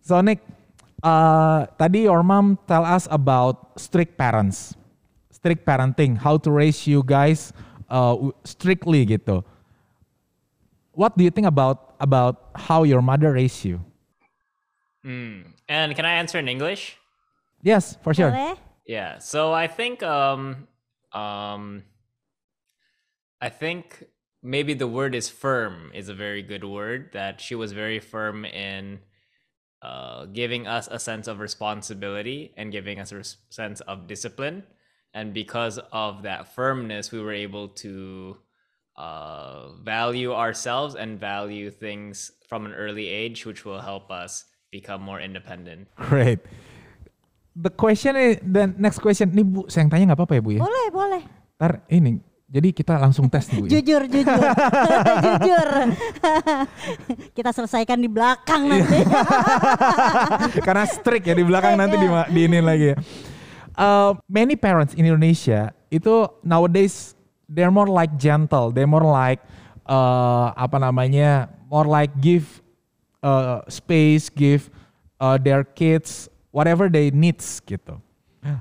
So 0.01 0.21
Nick, 0.25 0.41
uh, 1.05 1.69
tadi 1.77 2.09
your 2.09 2.25
mom 2.25 2.57
tell 2.65 2.85
us 2.85 3.05
about 3.13 3.77
strict 3.77 4.17
parents, 4.17 4.73
strict 5.29 5.65
parenting, 5.69 6.17
how 6.17 6.41
to 6.41 6.49
raise 6.49 6.89
you 6.89 7.05
guys 7.05 7.53
uh, 7.93 8.17
strictly 8.45 9.05
gitu. 9.05 9.45
What 10.95 11.17
do 11.19 11.25
you 11.25 11.33
think 11.33 11.49
about 11.49 11.97
about 11.99 12.55
how 12.55 12.85
your 12.85 13.03
mother 13.03 13.35
raised 13.35 13.65
you? 13.67 13.81
Hmm. 15.05 15.54
And 15.69 15.95
can 15.97 16.05
I 16.05 16.15
answer 16.15 16.39
in 16.39 16.49
English? 16.49 16.97
Yes, 17.63 17.97
for 18.03 18.13
sure. 18.13 18.57
Yeah. 18.87 19.19
So 19.19 19.53
I 19.53 19.67
think 19.67 20.03
um 20.03 20.69
um 21.13 21.85
I 23.41 23.49
think 23.49 24.05
maybe 24.43 24.75
the 24.75 24.87
word 24.87 25.15
is 25.15 25.29
firm 25.29 25.91
is 25.95 26.09
a 26.09 26.15
very 26.15 26.43
good 26.43 26.65
word 26.65 27.11
that 27.13 27.41
she 27.41 27.55
was 27.55 27.73
very 27.73 27.99
firm 27.99 28.45
in 28.45 29.01
uh, 29.83 30.27
giving 30.27 30.67
us 30.67 30.89
a 30.91 30.99
sense 30.99 31.29
of 31.29 31.41
responsibility 31.41 32.53
and 32.57 32.73
giving 32.73 32.99
us 32.99 33.13
a 33.13 33.17
res- 33.17 33.37
sense 33.51 33.81
of 33.83 34.07
discipline 34.07 34.63
and 35.13 35.35
because 35.35 35.79
of 35.93 36.23
that 36.23 36.55
firmness 36.55 37.13
we 37.13 37.21
were 37.21 37.33
able 37.33 37.69
to 37.69 38.37
uh, 38.97 39.73
value 39.83 40.33
ourselves 40.33 40.95
and 40.95 41.21
value 41.21 41.71
things 41.71 42.33
from 42.49 42.65
an 42.65 42.73
early 42.73 43.09
age 43.09 43.45
which 43.45 43.65
will 43.65 43.81
help 43.81 44.11
us 44.11 44.45
become 44.75 44.99
more 45.07 45.23
independent 45.23 45.87
Great. 46.11 46.43
The 47.55 47.71
question 47.71 48.19
is, 48.19 48.43
the 48.43 48.67
next 48.75 48.99
question, 48.99 49.31
nih 49.31 49.47
Bu, 49.47 49.71
saya 49.71 49.87
yang 49.87 49.91
tanya 49.95 50.05
nggak 50.11 50.19
apa-apa 50.19 50.35
ya 50.35 50.43
Bu 50.43 50.51
ya? 50.59 50.61
Boleh, 50.67 50.87
boleh. 50.91 51.23
Ntar 51.55 51.87
ini, 51.87 52.19
jadi 52.51 52.75
kita 52.75 52.99
langsung 52.99 53.31
tes 53.31 53.47
nih 53.47 53.63
Bu 53.63 53.71
ya? 53.71 53.79
Jujur, 53.79 54.03
jujur. 54.11 54.43
jujur. 55.31 55.69
Kita 57.39 57.55
selesaikan 57.55 58.03
di 58.03 58.11
belakang 58.11 58.67
nanti. 58.67 59.07
Karena 60.67 60.83
strict 60.91 61.31
ya 61.31 61.35
di 61.39 61.47
belakang 61.47 61.79
nanti 61.79 61.95
di, 61.95 62.11
ya. 62.11 62.27
di 62.27 62.41
ini 62.43 62.59
lagi 62.59 62.87
ya. 62.91 62.97
Uh, 63.79 64.19
many 64.27 64.59
parents 64.59 64.99
in 64.99 65.07
Indonesia 65.07 65.71
itu 65.95 66.27
nowadays 66.43 67.15
they're 67.47 67.71
more 67.71 67.87
like 67.87 68.19
gentle, 68.19 68.75
they're 68.75 68.91
more 68.91 69.07
like 69.07 69.39
uh, 69.87 70.51
apa 70.59 70.83
namanya, 70.83 71.55
more 71.71 71.87
like 71.87 72.11
give 72.19 72.64
uh, 73.25 73.65
space, 73.73 74.29
give 74.29 74.69
uh, 75.19 75.41
their 75.41 75.65
kids 75.65 76.29
whatever 76.55 76.87
they 76.89 77.11
needs 77.11 77.59
gitu. 77.67 77.99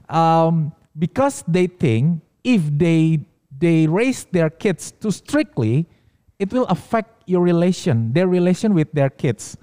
Um, 0.10 0.71
because 0.97 1.43
they 1.45 1.67
think 1.67 2.23
if 2.41 2.65
they 2.71 3.21
they 3.52 3.86
raise 3.86 4.26
their 4.34 4.49
kids 4.49 4.95
too 4.97 5.12
strictly, 5.12 5.86
it 6.39 6.49
will 6.52 6.65
affect 6.71 7.28
your 7.28 7.43
relation, 7.43 8.12
their 8.15 8.28
relation 8.28 8.73
with 8.73 8.89
their 8.95 9.12
kids. 9.12 9.56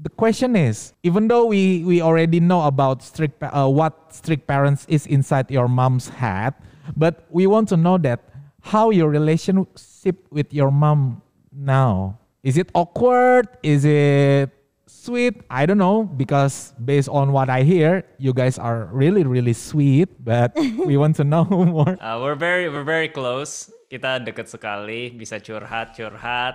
The 0.00 0.08
question 0.08 0.56
is, 0.56 0.94
even 1.02 1.28
though 1.28 1.44
we 1.46 1.84
we 1.84 2.00
already 2.00 2.40
know 2.40 2.64
about 2.64 3.02
strict 3.02 3.42
uh, 3.42 3.68
what 3.68 4.14
strict 4.14 4.46
parents 4.46 4.86
is 4.88 5.04
inside 5.06 5.50
your 5.50 5.68
mom's 5.68 6.08
head, 6.08 6.54
but 6.96 7.26
we 7.28 7.46
want 7.46 7.68
to 7.74 7.76
know 7.76 7.98
that 8.06 8.22
how 8.62 8.90
your 8.90 9.10
relationship 9.10 10.16
with 10.30 10.52
your 10.54 10.70
mom 10.70 11.22
now. 11.52 12.18
Is 12.46 12.54
it 12.56 12.70
awkward? 12.78 13.50
Is 13.66 13.82
it 13.82 14.54
sweet? 14.86 15.42
I 15.50 15.66
don't 15.66 15.82
know 15.82 16.06
because 16.06 16.70
based 16.78 17.08
on 17.10 17.34
what 17.34 17.50
I 17.50 17.66
hear, 17.66 18.06
you 18.22 18.30
guys 18.30 18.54
are 18.54 18.86
really 18.94 19.26
really 19.26 19.50
sweet, 19.50 20.14
but 20.22 20.54
we 20.54 20.94
want 20.94 21.18
to 21.18 21.24
know 21.26 21.42
more. 21.50 21.98
Uh, 21.98 22.22
we're 22.22 22.38
very 22.38 22.70
we're 22.70 22.86
very 22.86 23.10
close. 23.10 23.66
Kita 23.90 24.22
deket 24.22 24.46
sekali, 24.46 25.10
bisa 25.10 25.42
curhat 25.42 25.98
curhat. 25.98 26.54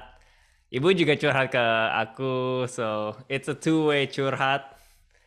Ibu 0.72 0.96
juga 0.96 1.20
curhat 1.20 1.52
ke 1.52 1.66
aku, 1.92 2.72
so 2.72 3.20
it's 3.28 3.52
a 3.52 3.56
two 3.60 3.92
way 3.92 4.08
curhat. 4.08 4.64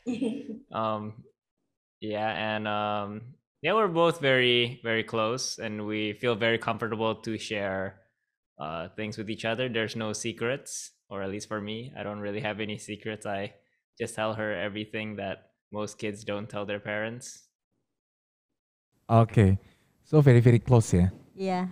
um, 0.73 1.29
yeah, 2.01 2.57
and 2.57 2.65
um, 2.65 3.37
yeah, 3.61 3.77
we're 3.77 3.93
both 3.93 4.17
very 4.17 4.81
very 4.81 5.05
close, 5.05 5.61
and 5.61 5.85
we 5.85 6.17
feel 6.17 6.33
very 6.33 6.57
comfortable 6.57 7.21
to 7.21 7.37
share 7.37 8.01
uh, 8.59 8.89
things 8.97 9.19
with 9.19 9.31
each 9.31 9.45
other. 9.45 9.69
There's 9.69 9.97
no 9.97 10.13
secrets, 10.13 10.93
or 11.09 11.23
at 11.23 11.31
least 11.31 11.49
for 11.49 11.61
me, 11.61 11.93
I 11.97 12.03
don't 12.03 12.21
really 12.21 12.41
have 12.41 12.61
any 12.61 12.79
secrets. 12.79 13.27
I 13.27 13.55
just 13.99 14.15
tell 14.15 14.35
her 14.35 14.53
everything 14.55 15.17
that 15.17 15.55
most 15.71 15.99
kids 15.99 16.23
don't 16.25 16.47
tell 16.51 16.67
their 16.67 16.81
parents. 16.83 17.47
Oke, 19.05 19.61
so 20.03 20.25
very 20.25 20.41
very 20.41 20.59
close 20.59 20.89
ya. 20.97 21.13
Iya. 21.37 21.69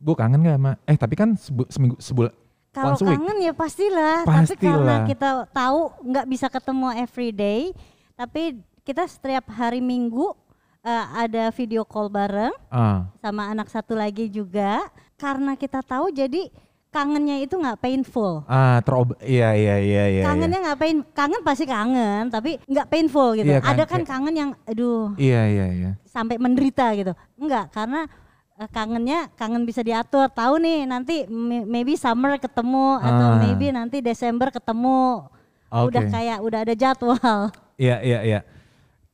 Bu 0.00 0.16
kangen 0.16 0.40
gak 0.40 0.56
sama? 0.56 0.72
Eh 0.88 0.96
tapi 0.96 1.12
kan 1.12 1.36
sebu- 1.36 1.68
seminggu 1.68 2.00
sebulan. 2.00 2.32
Kalau 2.70 2.96
kangen 2.96 3.38
ya 3.42 3.52
pastilah. 3.52 4.22
Tapi 4.24 4.46
Pastilah. 4.46 4.62
karena 4.62 4.94
kita 5.04 5.30
tahu 5.50 5.80
nggak 6.06 6.26
bisa 6.30 6.46
ketemu 6.46 6.86
every 6.96 7.30
day, 7.34 7.74
tapi 8.16 8.62
kita 8.86 9.04
setiap 9.10 9.50
hari 9.50 9.82
Minggu 9.82 10.32
eh, 10.80 11.04
ada 11.18 11.52
video 11.52 11.84
call 11.84 12.08
bareng 12.08 12.52
Ah, 12.68 13.08
sama 13.18 13.48
anak 13.48 13.68
satu 13.68 13.92
lagi 13.92 14.26
juga. 14.26 14.88
Karena 15.14 15.52
kita 15.52 15.84
tahu 15.84 16.08
jadi 16.10 16.48
kangennya 16.88 17.38
itu 17.38 17.54
nggak 17.54 17.78
painful. 17.78 18.42
ah 18.48 18.80
terob. 18.80 19.12
Iya 19.20 19.52
iya 19.52 19.76
iya 19.78 20.04
iya. 20.10 20.22
Kangennya 20.24 20.58
nggak 20.64 20.78
pain, 20.80 20.98
kangen 21.12 21.40
pasti 21.40 21.64
kangen, 21.64 22.26
tapi 22.28 22.56
nggak 22.64 22.88
painful 22.88 23.36
gitu. 23.36 23.46
Iya 23.46 23.60
kan, 23.60 23.70
Ada 23.70 23.84
kan 23.84 24.00
kayak- 24.00 24.08
kangen 24.08 24.34
yang, 24.34 24.50
aduh, 24.64 25.12
Iya 25.14 25.40
iya 25.46 25.66
iya. 25.70 25.90
sampai 26.02 26.40
menderita 26.40 26.90
gitu. 26.96 27.12
Enggak, 27.36 27.70
karena 27.70 28.08
eh, 28.56 28.68
kangennya 28.68 29.28
kangen 29.32 29.62
bisa 29.62 29.80
diatur. 29.80 30.26
Tahu 30.28 30.58
nih 30.58 30.84
nanti 30.84 31.28
may- 31.28 31.62
maybe 31.64 31.94
summer 31.94 32.34
ketemu 32.36 32.98
atau 32.98 33.28
Ah. 33.28 33.38
maybe 33.38 33.70
nanti 33.70 34.00
Desember 34.00 34.48
ketemu. 34.48 35.28
Udah 35.70 36.02
Oke. 36.02 36.10
kayak 36.10 36.38
udah 36.42 36.58
ada 36.60 36.74
jadwal. 36.74 37.40
Iya 37.78 37.96
iya 38.02 38.18
iya. 38.22 38.40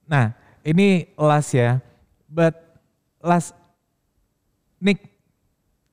Nah 0.07 0.33
ini 0.67 1.07
last 1.15 1.55
ya. 1.55 1.79
But 2.27 2.83
last, 3.23 3.55
Nick, 4.83 4.99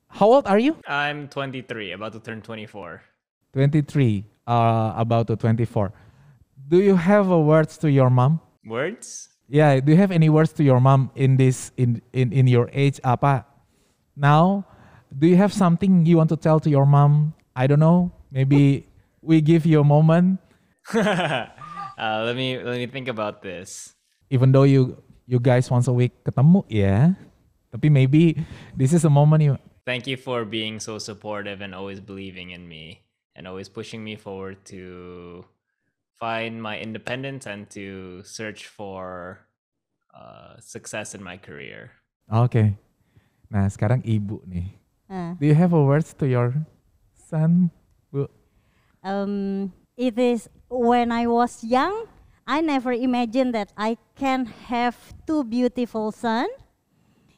how 0.09 0.33
old 0.33 0.49
are 0.49 0.57
you? 0.57 0.75
I'm 0.89 1.29
23, 1.29 1.93
about 1.93 2.13
to 2.13 2.19
turn 2.19 2.41
24. 2.41 3.01
23, 3.53 4.25
uh, 4.47 4.93
about 4.97 5.27
to 5.27 5.37
24. 5.37 5.93
Do 6.67 6.81
you 6.81 6.95
have 6.97 7.29
a 7.29 7.39
words 7.39 7.77
to 7.85 7.91
your 7.91 8.09
mom? 8.09 8.41
Words? 8.65 9.29
Yeah, 9.47 9.79
do 9.79 9.91
you 9.91 9.97
have 9.97 10.09
any 10.09 10.29
words 10.29 10.51
to 10.53 10.63
your 10.63 10.79
mom 10.79 11.11
in 11.13 11.37
this 11.37 11.69
in 11.77 12.01
in 12.15 12.33
in 12.33 12.47
your 12.47 12.71
age 12.73 12.97
apa 13.03 13.45
now? 14.17 14.65
Do 15.13 15.27
you 15.29 15.37
have 15.37 15.53
something 15.53 16.07
you 16.07 16.17
want 16.17 16.33
to 16.33 16.39
tell 16.39 16.57
to 16.63 16.71
your 16.71 16.89
mom? 16.89 17.37
I 17.53 17.67
don't 17.67 17.83
know. 17.83 18.09
Maybe 18.31 18.89
we 19.21 19.45
give 19.45 19.67
you 19.67 19.81
a 19.81 19.83
moment, 19.85 20.41
uh, 20.93 21.47
let 21.97 22.35
me 22.35 22.57
let 22.59 22.75
me 22.75 22.87
think 22.87 23.07
about 23.07 23.41
this. 23.41 23.95
Even 24.33 24.49
though 24.49 24.65
you 24.65 24.97
you 25.29 25.37
guys 25.37 25.69
once 25.69 25.85
a 25.85 25.93
week 25.93 26.17
ketemu 26.25 26.65
ya. 26.65 27.13
Tapi 27.69 27.89
maybe 27.93 28.41
this 28.73 28.93
is 28.93 29.05
a 29.05 29.13
moment 29.13 29.45
you. 29.45 29.53
Thank 29.85 30.09
you 30.09 30.17
for 30.17 30.41
being 30.45 30.81
so 30.81 30.97
supportive 30.97 31.61
and 31.61 31.77
always 31.77 32.01
believing 32.01 32.49
in 32.49 32.65
me 32.65 33.05
and 33.37 33.45
always 33.45 33.69
pushing 33.69 34.01
me 34.01 34.17
forward 34.17 34.61
to 34.73 35.45
find 36.17 36.61
my 36.61 36.79
independence 36.81 37.45
and 37.45 37.69
to 37.73 38.21
search 38.25 38.65
for 38.65 39.41
uh, 40.13 40.57
success 40.61 41.13
in 41.13 41.21
my 41.21 41.37
career. 41.37 41.91
Oke. 42.31 42.73
Nah 43.53 43.69
sekarang 43.69 44.01
ibu 44.01 44.41
nih. 44.49 44.77
Nah, 45.09 45.35
Do 45.37 45.45
you 45.45 45.53
have 45.53 45.73
a 45.77 45.81
words 45.83 46.15
to 46.17 46.25
your 46.25 46.55
son, 47.13 47.69
bu? 48.09 48.25
um, 49.03 49.69
it 49.99 50.15
is 50.17 50.47
when 50.71 51.11
I 51.11 51.27
was 51.27 51.59
young, 51.61 52.07
I 52.43 52.59
never 52.59 52.91
imagined 52.91 53.55
that 53.55 53.71
I 53.79 53.95
can 54.19 54.47
have 54.67 54.95
two 55.23 55.47
beautiful 55.47 56.11
son 56.11 56.47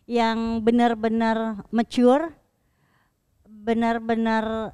yang 0.06 0.62
benar-benar 0.62 1.66
mature, 1.70 2.34
benar-benar 3.46 4.74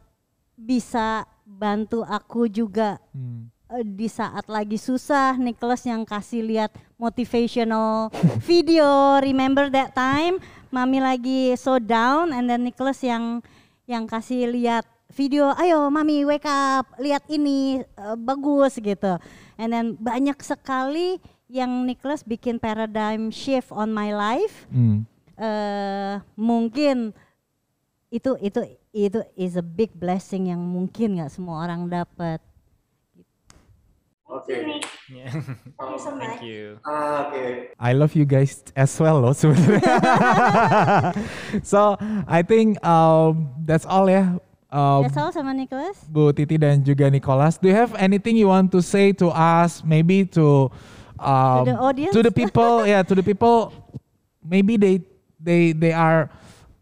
bisa 0.56 1.28
bantu 1.44 2.04
aku 2.08 2.48
juga 2.48 3.00
Hmm. 3.12 3.52
eh, 3.72 3.84
di 3.84 4.08
saat 4.08 4.48
lagi 4.48 4.80
susah 4.80 5.36
Nicholas 5.36 5.84
yang 5.84 6.04
kasih 6.08 6.44
lihat 6.44 6.72
motivational 6.96 8.12
video 8.50 9.20
remember 9.20 9.68
that 9.68 9.92
time 9.92 10.40
mami 10.72 11.04
lagi 11.04 11.56
so 11.60 11.76
down 11.80 12.32
and 12.32 12.48
then 12.48 12.64
Nicholas 12.64 13.04
yang 13.04 13.44
yang 13.84 14.08
kasih 14.08 14.48
lihat 14.48 14.88
video 15.12 15.52
ayo 15.60 15.92
mami 15.92 16.24
wake 16.24 16.48
up 16.48 16.88
lihat 16.98 17.24
ini 17.28 17.84
eh, 17.84 18.16
bagus 18.18 18.80
gitu 18.80 19.20
and 19.60 19.70
then 19.70 19.86
banyak 20.00 20.36
sekali 20.40 21.20
yang 21.52 21.84
Nicholas 21.84 22.24
bikin 22.24 22.58
paradigm 22.58 23.28
shift 23.30 23.70
on 23.76 23.92
my 23.92 24.16
life 24.16 24.66
Hmm. 24.72 25.04
eh 25.36 26.16
mungkin 26.40 27.12
itu 28.08 28.36
itu 28.40 28.60
itu 28.92 29.20
is 29.36 29.56
a 29.56 29.64
big 29.64 29.92
blessing 29.96 30.52
yang 30.52 30.60
mungkin 30.60 31.20
nggak 31.20 31.32
semua 31.32 31.64
orang 31.68 31.88
dapat 31.88 32.40
Yeah. 35.12 35.28
Thank 35.76 36.40
you. 36.40 36.80
I 37.76 37.92
love 37.92 38.16
you 38.16 38.24
guys 38.24 38.64
as 38.80 38.96
well 38.96 39.20
loh 39.20 39.36
sebenarnya. 39.36 39.84
so 41.68 42.00
I 42.32 42.40
think 42.40 42.80
um, 42.80 43.52
that's 43.68 43.84
all 43.84 44.08
ya. 44.08 44.40
Um, 44.72 45.04
That's 45.04 45.20
all 45.20 45.36
sama 45.36 45.52
Nicholas 45.52 46.08
Bu 46.08 46.32
Titi 46.32 46.56
dan 46.56 46.80
juga 46.80 47.12
Nicholas. 47.12 47.60
Do 47.60 47.68
you 47.68 47.76
have 47.76 47.92
anything 48.00 48.40
you 48.40 48.48
want 48.48 48.72
to 48.72 48.80
say 48.80 49.12
to 49.20 49.28
us? 49.28 49.84
Maybe 49.84 50.24
to 50.32 50.72
um, 51.20 51.68
the 51.68 51.76
audience? 51.76 52.16
to 52.16 52.24
the 52.24 52.32
people, 52.32 52.88
yeah, 52.92 53.04
to 53.04 53.12
the 53.12 53.24
people. 53.24 53.76
Maybe 54.40 54.80
they 54.80 55.04
they 55.44 55.76
they 55.76 55.92
are 55.92 56.32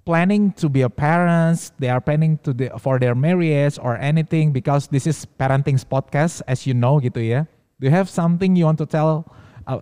planning 0.05 0.53
to 0.61 0.69
be 0.69 0.85
a 0.85 0.89
parents. 0.89 1.73
They 1.81 1.89
are 1.89 2.01
planning 2.01 2.37
to 2.45 2.53
the, 2.53 2.69
for 2.77 3.01
their 3.01 3.17
marriage 3.17 3.77
or 3.81 3.97
anything 3.97 4.53
because 4.53 4.87
this 4.87 5.09
is 5.09 5.25
parenting's 5.25 5.83
podcast, 5.83 6.45
as 6.45 6.69
you 6.69 6.73
know, 6.77 7.01
gitu 7.01 7.25
ya. 7.25 7.49
Do 7.81 7.89
you 7.89 7.93
have 7.93 8.09
something 8.09 8.55
you 8.55 8.65
want 8.65 8.77
to 8.79 8.85
tell 8.85 9.25
uh, 9.65 9.81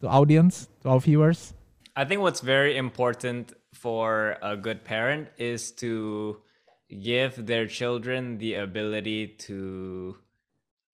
to 0.00 0.06
audience, 0.06 0.70
to 0.82 0.90
our 0.90 1.00
viewers? 1.00 1.54
I 1.96 2.04
think 2.04 2.20
what's 2.22 2.40
very 2.40 2.76
important 2.76 3.52
for 3.74 4.38
a 4.42 4.56
good 4.56 4.84
parent 4.84 5.28
is 5.38 5.70
to 5.82 6.38
give 7.02 7.46
their 7.46 7.66
children 7.66 8.38
the 8.38 8.54
ability 8.54 9.26
to 9.26 10.16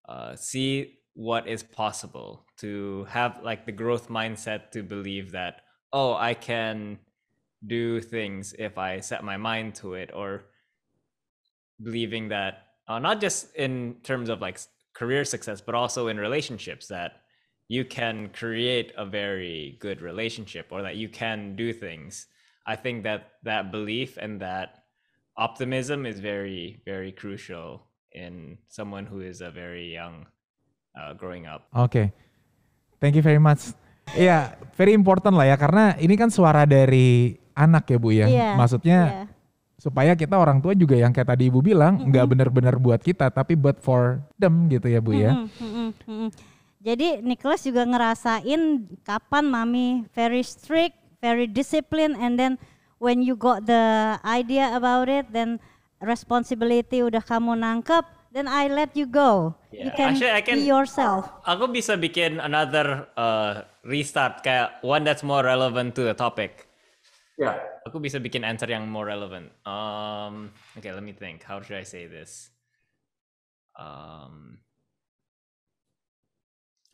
uh, 0.07 0.35
see 0.35 0.99
what 1.13 1.47
is 1.47 1.63
possible, 1.63 2.45
to 2.57 3.05
have 3.09 3.41
like 3.43 3.65
the 3.65 3.71
growth 3.71 4.07
mindset 4.07 4.71
to 4.71 4.83
believe 4.83 5.31
that, 5.31 5.61
oh, 5.91 6.13
I 6.13 6.33
can 6.33 6.99
do 7.65 7.99
things 7.99 8.53
if 8.59 8.77
I 8.77 8.99
set 8.99 9.23
my 9.23 9.37
mind 9.37 9.75
to 9.75 9.95
it, 9.95 10.11
or 10.13 10.45
believing 11.81 12.29
that 12.29 12.67
uh, 12.87 12.99
not 12.99 13.19
just 13.19 13.55
in 13.55 13.95
terms 14.03 14.29
of 14.29 14.41
like 14.41 14.59
career 14.93 15.25
success, 15.25 15.61
but 15.61 15.75
also 15.75 16.07
in 16.07 16.17
relationships 16.17 16.87
that 16.87 17.21
you 17.67 17.83
can 17.83 18.29
create 18.29 18.93
a 18.97 19.05
very 19.05 19.77
good 19.81 20.01
relationship 20.01 20.67
or 20.71 20.81
that 20.81 20.95
you 20.95 21.09
can 21.09 21.55
do 21.55 21.73
things. 21.73 22.27
I 22.65 22.75
think 22.75 23.03
that 23.03 23.31
that 23.43 23.71
belief 23.71 24.17
and 24.17 24.39
that 24.41 24.76
optimism 25.37 26.03
is 26.09 26.19
very, 26.19 26.81
very 26.83 27.13
crucial 27.13 27.85
in 28.11 28.57
someone 28.67 29.05
who 29.05 29.21
is 29.21 29.39
a 29.39 29.53
very 29.53 29.93
young 29.93 30.25
uh, 30.97 31.13
growing 31.13 31.45
up. 31.45 31.69
Oke, 31.77 32.09
thank 32.97 33.13
you 33.13 33.21
very 33.21 33.39
much. 33.39 33.71
Iya, 34.17 34.57
very 34.73 34.97
important 34.97 35.37
lah 35.37 35.45
ya 35.45 35.55
karena 35.59 35.93
ini 36.01 36.17
kan 36.17 36.33
suara 36.33 36.65
dari 36.65 37.37
anak 37.53 37.85
ya 37.85 37.97
bu 38.01 38.09
ya. 38.09 38.25
Iya, 38.25 38.49
Maksudnya 38.57 38.99
iya. 39.05 39.23
supaya 39.77 40.11
kita 40.17 40.39
orang 40.39 40.57
tua 40.57 40.73
juga 40.73 40.97
yang 40.97 41.13
kayak 41.13 41.37
tadi 41.37 41.53
ibu 41.53 41.61
bilang 41.61 42.09
nggak 42.09 42.25
benar-benar 42.25 42.75
buat 42.81 43.03
kita 43.03 43.29
tapi 43.29 43.53
buat 43.53 43.77
for 43.77 44.23
them 44.39 44.65
gitu 44.71 44.89
ya 44.89 44.99
bu 45.03 45.11
ya. 45.13 45.31
Mm-mm, 45.37 45.49
mm-mm, 45.61 45.89
mm-mm. 46.07 46.29
Jadi 46.81 47.19
Nicholas 47.19 47.67
juga 47.67 47.83
ngerasain 47.83 48.87
kapan 49.03 49.43
mami 49.43 50.07
very 50.15 50.39
strict, 50.39 50.95
very 51.19 51.43
disciplined, 51.43 52.15
and 52.15 52.39
then 52.39 52.55
when 52.99 53.21
you 53.21 53.35
got 53.35 53.65
the 53.65 54.17
idea 54.25 54.73
about 54.75 55.09
it, 55.09 55.29
then 55.31 55.59
responsibility 56.01 57.01
udah 57.01 57.21
kamu 57.21 57.57
nangkep, 57.57 58.05
then 58.33 58.45
I 58.45 58.69
let 58.69 58.93
you 58.93 59.05
go. 59.09 59.55
you 59.73 59.89
Yeah, 59.89 59.95
can, 59.97 60.13
actually, 60.13 60.33
I 60.33 60.41
can- 60.41 60.61
be 60.61 60.69
yourself. 60.69 61.29
Aku 61.45 61.69
bisa 61.69 61.97
bikin 61.97 62.37
another 62.37 63.09
uh, 63.17 63.65
restart 63.81 64.41
kayak 64.45 64.81
one 64.85 65.01
that's 65.01 65.25
more 65.25 65.41
relevant 65.41 65.93
to 65.97 66.05
the 66.05 66.13
topic. 66.13 66.65
Yeah. 67.37 67.57
Aku 67.85 68.01
bisa 68.01 68.17
bikin 68.17 68.41
answer 68.41 68.65
yang 68.65 68.89
more 68.89 69.05
relevant. 69.05 69.53
Um, 69.61 70.49
okay, 70.77 70.89
let 70.89 71.05
me 71.05 71.13
think. 71.13 71.45
How 71.45 71.61
should 71.61 71.77
I 71.77 71.85
say 71.85 72.09
this? 72.09 72.49
Um, 73.77 74.57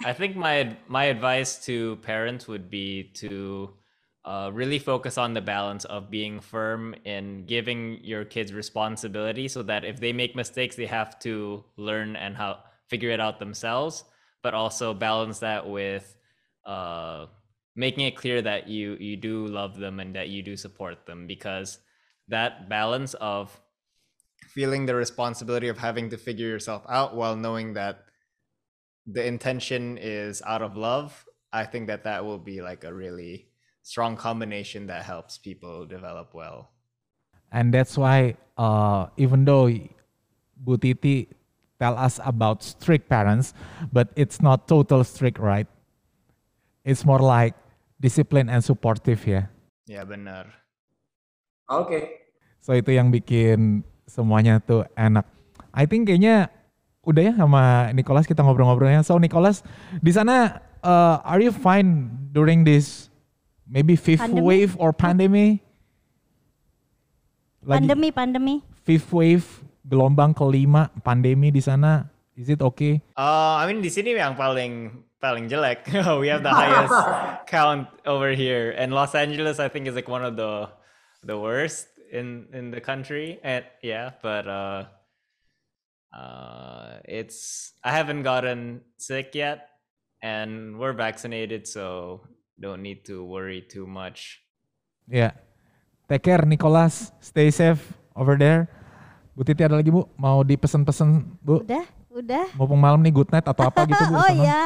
I 0.03 0.11
think 0.11 0.35
my 0.35 0.67
ad- 0.67 0.83
my 0.91 1.07
advice 1.07 1.63
to 1.71 1.95
parents 2.03 2.43
would 2.51 2.67
be 2.67 3.07
to 3.23 3.71
uh, 4.25 4.49
really 4.53 4.79
focus 4.79 5.17
on 5.17 5.33
the 5.33 5.41
balance 5.41 5.83
of 5.85 6.09
being 6.09 6.39
firm 6.39 6.95
in 7.03 7.45
giving 7.45 7.99
your 8.03 8.23
kids 8.23 8.53
responsibility, 8.53 9.47
so 9.47 9.63
that 9.63 9.83
if 9.83 9.99
they 9.99 10.13
make 10.13 10.35
mistakes, 10.35 10.75
they 10.75 10.85
have 10.85 11.19
to 11.19 11.63
learn 11.75 12.15
and 12.15 12.35
how 12.35 12.59
figure 12.87 13.09
it 13.09 13.19
out 13.19 13.39
themselves. 13.39 14.05
But 14.41 14.53
also 14.53 14.93
balance 14.93 15.39
that 15.39 15.67
with 15.67 16.17
uh, 16.65 17.27
making 17.75 18.05
it 18.05 18.15
clear 18.15 18.41
that 18.41 18.67
you 18.67 18.95
you 18.99 19.17
do 19.17 19.47
love 19.47 19.77
them 19.77 19.99
and 19.99 20.15
that 20.15 20.29
you 20.29 20.41
do 20.41 20.55
support 20.55 21.05
them, 21.05 21.27
because 21.27 21.79
that 22.29 22.69
balance 22.69 23.13
of 23.15 23.59
feeling 24.53 24.85
the 24.85 24.95
responsibility 24.95 25.67
of 25.67 25.77
having 25.77 26.09
to 26.09 26.17
figure 26.17 26.47
yourself 26.47 26.83
out 26.87 27.15
while 27.15 27.35
knowing 27.35 27.73
that 27.73 28.05
the 29.05 29.25
intention 29.25 29.97
is 29.97 30.41
out 30.45 30.61
of 30.61 30.77
love 30.77 31.25
i 31.51 31.65
think 31.65 31.87
that 31.87 32.03
that 32.03 32.23
will 32.23 32.37
be 32.37 32.61
like 32.61 32.83
a 32.83 32.93
really 32.93 33.47
strong 33.83 34.15
combination 34.15 34.87
that 34.87 35.03
helps 35.03 35.37
people 35.37 35.85
develop 35.85 36.33
well 36.33 36.73
And 37.53 37.69
that's 37.69 37.93
why 37.93 38.33
uh, 38.57 39.13
even 39.15 39.45
though 39.45 39.69
Bu 40.57 40.81
Titi 40.81 41.29
tell 41.77 41.93
us 41.93 42.17
about 42.25 42.65
strict 42.65 43.05
parents, 43.05 43.53
but 43.93 44.09
it's 44.17 44.41
not 44.41 44.65
total 44.65 45.05
strict, 45.05 45.37
right? 45.37 45.69
It's 46.81 47.05
more 47.05 47.21
like 47.21 47.53
discipline 48.01 48.49
and 48.49 48.65
supportive 48.65 49.21
ya. 49.23 49.53
yeah 49.85 50.03
benar 50.03 50.49
Oke. 51.69 52.27
So 52.59 52.75
itu 52.75 52.91
yang 52.91 53.07
bikin 53.13 53.87
semuanya 54.03 54.59
tuh 54.59 54.83
enak. 54.99 55.23
I 55.71 55.87
think 55.87 56.11
kayaknya 56.11 56.51
udah 57.03 57.23
ya 57.31 57.33
sama 57.39 57.91
Nicholas 57.95 58.27
kita 58.27 58.43
ngobrol-ngobrolnya. 58.43 59.03
So 59.05 59.15
Nicholas 59.15 59.63
di 60.03 60.11
sana 60.11 60.59
uh, 60.83 61.23
are 61.23 61.39
you 61.39 61.55
fine 61.55 62.11
during 62.35 62.67
this 62.67 63.12
maybe 63.73 63.97
fifth 63.97 64.21
Pandemi? 64.21 64.45
wave 64.45 64.77
or 64.77 64.93
pandemic? 64.93 65.65
Lagi 67.65 67.89
Pandemi, 67.89 68.09
pandemi. 68.13 68.55
fifth 68.85 69.09
wave 69.09 69.47
gelombang 69.81 70.37
kelima 70.37 70.93
pandemi 71.01 71.49
di 71.49 71.59
sana. 71.65 72.05
Is 72.37 72.49
it 72.49 72.61
okay? 72.61 73.01
uh 73.17 73.61
i 73.61 73.69
mean 73.69 73.81
di 73.81 73.93
sini 73.93 74.17
yang 74.17 74.33
paling 74.33 75.05
paling 75.21 75.45
jelek 75.47 75.85
we 76.21 76.27
have 76.27 76.41
the 76.41 76.49
highest 76.49 76.91
count 77.47 77.87
over 78.09 78.33
here 78.35 78.75
and 78.75 78.91
los 78.91 79.15
angeles 79.15 79.61
i 79.61 79.69
think 79.69 79.87
is 79.87 79.95
like 79.95 80.09
one 80.09 80.25
of 80.25 80.35
the 80.35 80.67
the 81.23 81.37
worst 81.37 81.87
in 82.11 82.49
in 82.51 82.73
the 82.73 82.81
country 82.81 83.39
and 83.45 83.63
yeah 83.85 84.11
but 84.19 84.49
uh 84.49 84.83
uh 86.11 86.99
it's 87.05 87.71
i 87.85 87.93
haven't 87.93 88.25
gotten 88.25 88.81
sick 88.97 89.31
yet 89.37 89.69
and 90.19 90.75
we're 90.75 90.91
vaccinated 90.91 91.63
so 91.69 92.19
don't 92.63 92.79
need 92.79 93.03
to 93.03 93.19
worry 93.27 93.59
too 93.59 93.83
much 93.83 94.39
Ya. 95.03 95.35
Take 96.07 96.23
care 96.23 96.43
Nicholas. 96.47 97.11
Stay 97.19 97.51
safe 97.51 97.79
over 98.15 98.39
there. 98.39 98.71
Bu 99.35 99.43
Titi 99.43 99.59
ada 99.59 99.75
lagi 99.75 99.91
Bu? 99.91 100.07
Mau 100.15 100.43
dipesan-pesan 100.47 101.27
Bu? 101.43 101.59
Udah, 101.59 101.83
udah. 102.07 102.45
Mumpung 102.55 102.79
malam 102.79 103.03
nih 103.03 103.11
good 103.11 103.27
night 103.27 103.43
atau 103.43 103.67
apa 103.67 103.83
gitu 103.91 103.99
Bu? 104.07 104.15
oh 104.15 104.23
sana? 104.23 104.39
ya. 104.39 104.63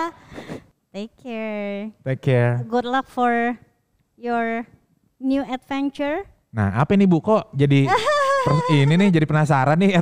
Take 0.94 1.14
care. 1.18 1.90
Take 2.06 2.22
care. 2.22 2.52
Good 2.70 2.86
luck 2.86 3.10
for 3.10 3.58
your 4.14 4.66
new 5.18 5.42
adventure. 5.46 6.26
Nah, 6.54 6.78
apa 6.78 6.94
nih 6.94 7.10
Bu 7.10 7.18
kok 7.18 7.50
jadi 7.58 7.90
ini 8.78 8.94
nih 8.94 9.10
jadi 9.10 9.26
penasaran 9.26 9.78
nih. 9.82 9.98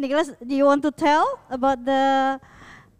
Nicholas, 0.00 0.32
do 0.42 0.54
you 0.54 0.64
want 0.64 0.82
to 0.82 0.90
tell 0.90 1.38
about 1.52 1.84
the 1.84 2.36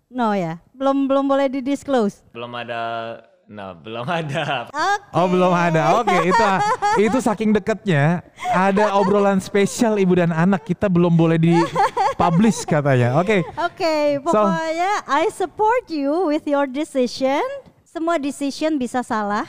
No 0.09 0.33
ya, 0.33 0.64
belum 0.73 1.05
belum 1.05 1.29
boleh 1.29 1.53
di 1.53 1.61
disclose. 1.61 2.25
belum 2.33 2.53
ada 2.57 2.81
No, 3.49 3.73
belum 3.73 4.05
ada. 4.05 4.68
Oke. 4.68 5.16
Oh 5.16 5.25
belum 5.25 5.49
ada. 5.57 5.97
Oke 6.05 6.16
itu 6.29 6.47
itu 7.01 7.16
saking 7.16 7.57
deketnya 7.57 8.21
ada 8.53 8.92
obrolan 9.01 9.40
spesial 9.40 9.97
ibu 9.97 10.21
dan 10.21 10.37
anak 10.37 10.68
kita 10.68 10.85
belum 10.85 11.16
boleh 11.16 11.40
di 11.40 11.57
publish 12.21 12.68
katanya. 12.68 13.16
Oke. 13.16 13.49
Oke, 13.57 14.21
pokoknya 14.21 15.01
I 15.09 15.33
support 15.33 15.88
you 15.88 16.29
with 16.29 16.44
your 16.44 16.68
decision. 16.68 17.40
Semua 17.88 18.21
decision 18.21 18.77
bisa 18.77 19.01
salah. 19.01 19.49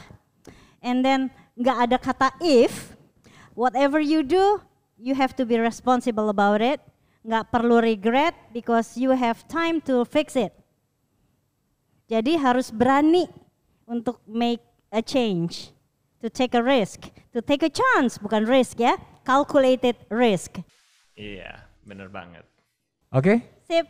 And 0.80 1.04
then 1.04 1.28
nggak 1.60 1.78
ada 1.92 1.98
kata 2.00 2.32
if. 2.40 2.96
Whatever 3.52 4.00
you 4.00 4.24
do, 4.24 4.64
you 4.96 5.12
have 5.12 5.36
to 5.36 5.44
be 5.44 5.60
responsible 5.60 6.32
about 6.32 6.64
it. 6.64 6.80
Nggak 7.20 7.52
perlu 7.52 7.84
regret 7.84 8.36
because 8.56 8.96
you 8.96 9.12
have 9.12 9.44
time 9.52 9.84
to 9.84 10.08
fix 10.08 10.40
it. 10.40 10.56
Jadi 12.10 12.40
harus 12.40 12.74
berani 12.74 13.30
untuk 13.86 14.18
make 14.26 14.64
a 14.90 15.04
change, 15.04 15.70
to 16.24 16.28
take 16.32 16.58
a 16.58 16.64
risk, 16.64 17.06
to 17.36 17.40
take 17.42 17.62
a 17.62 17.70
chance, 17.70 18.18
bukan 18.18 18.50
risk 18.50 18.82
ya, 18.82 18.98
calculated 19.22 19.94
risk. 20.10 20.58
Iya, 21.14 21.70
bener 21.86 22.10
banget. 22.10 22.48
Oke. 23.14 23.46
Sip. 23.70 23.86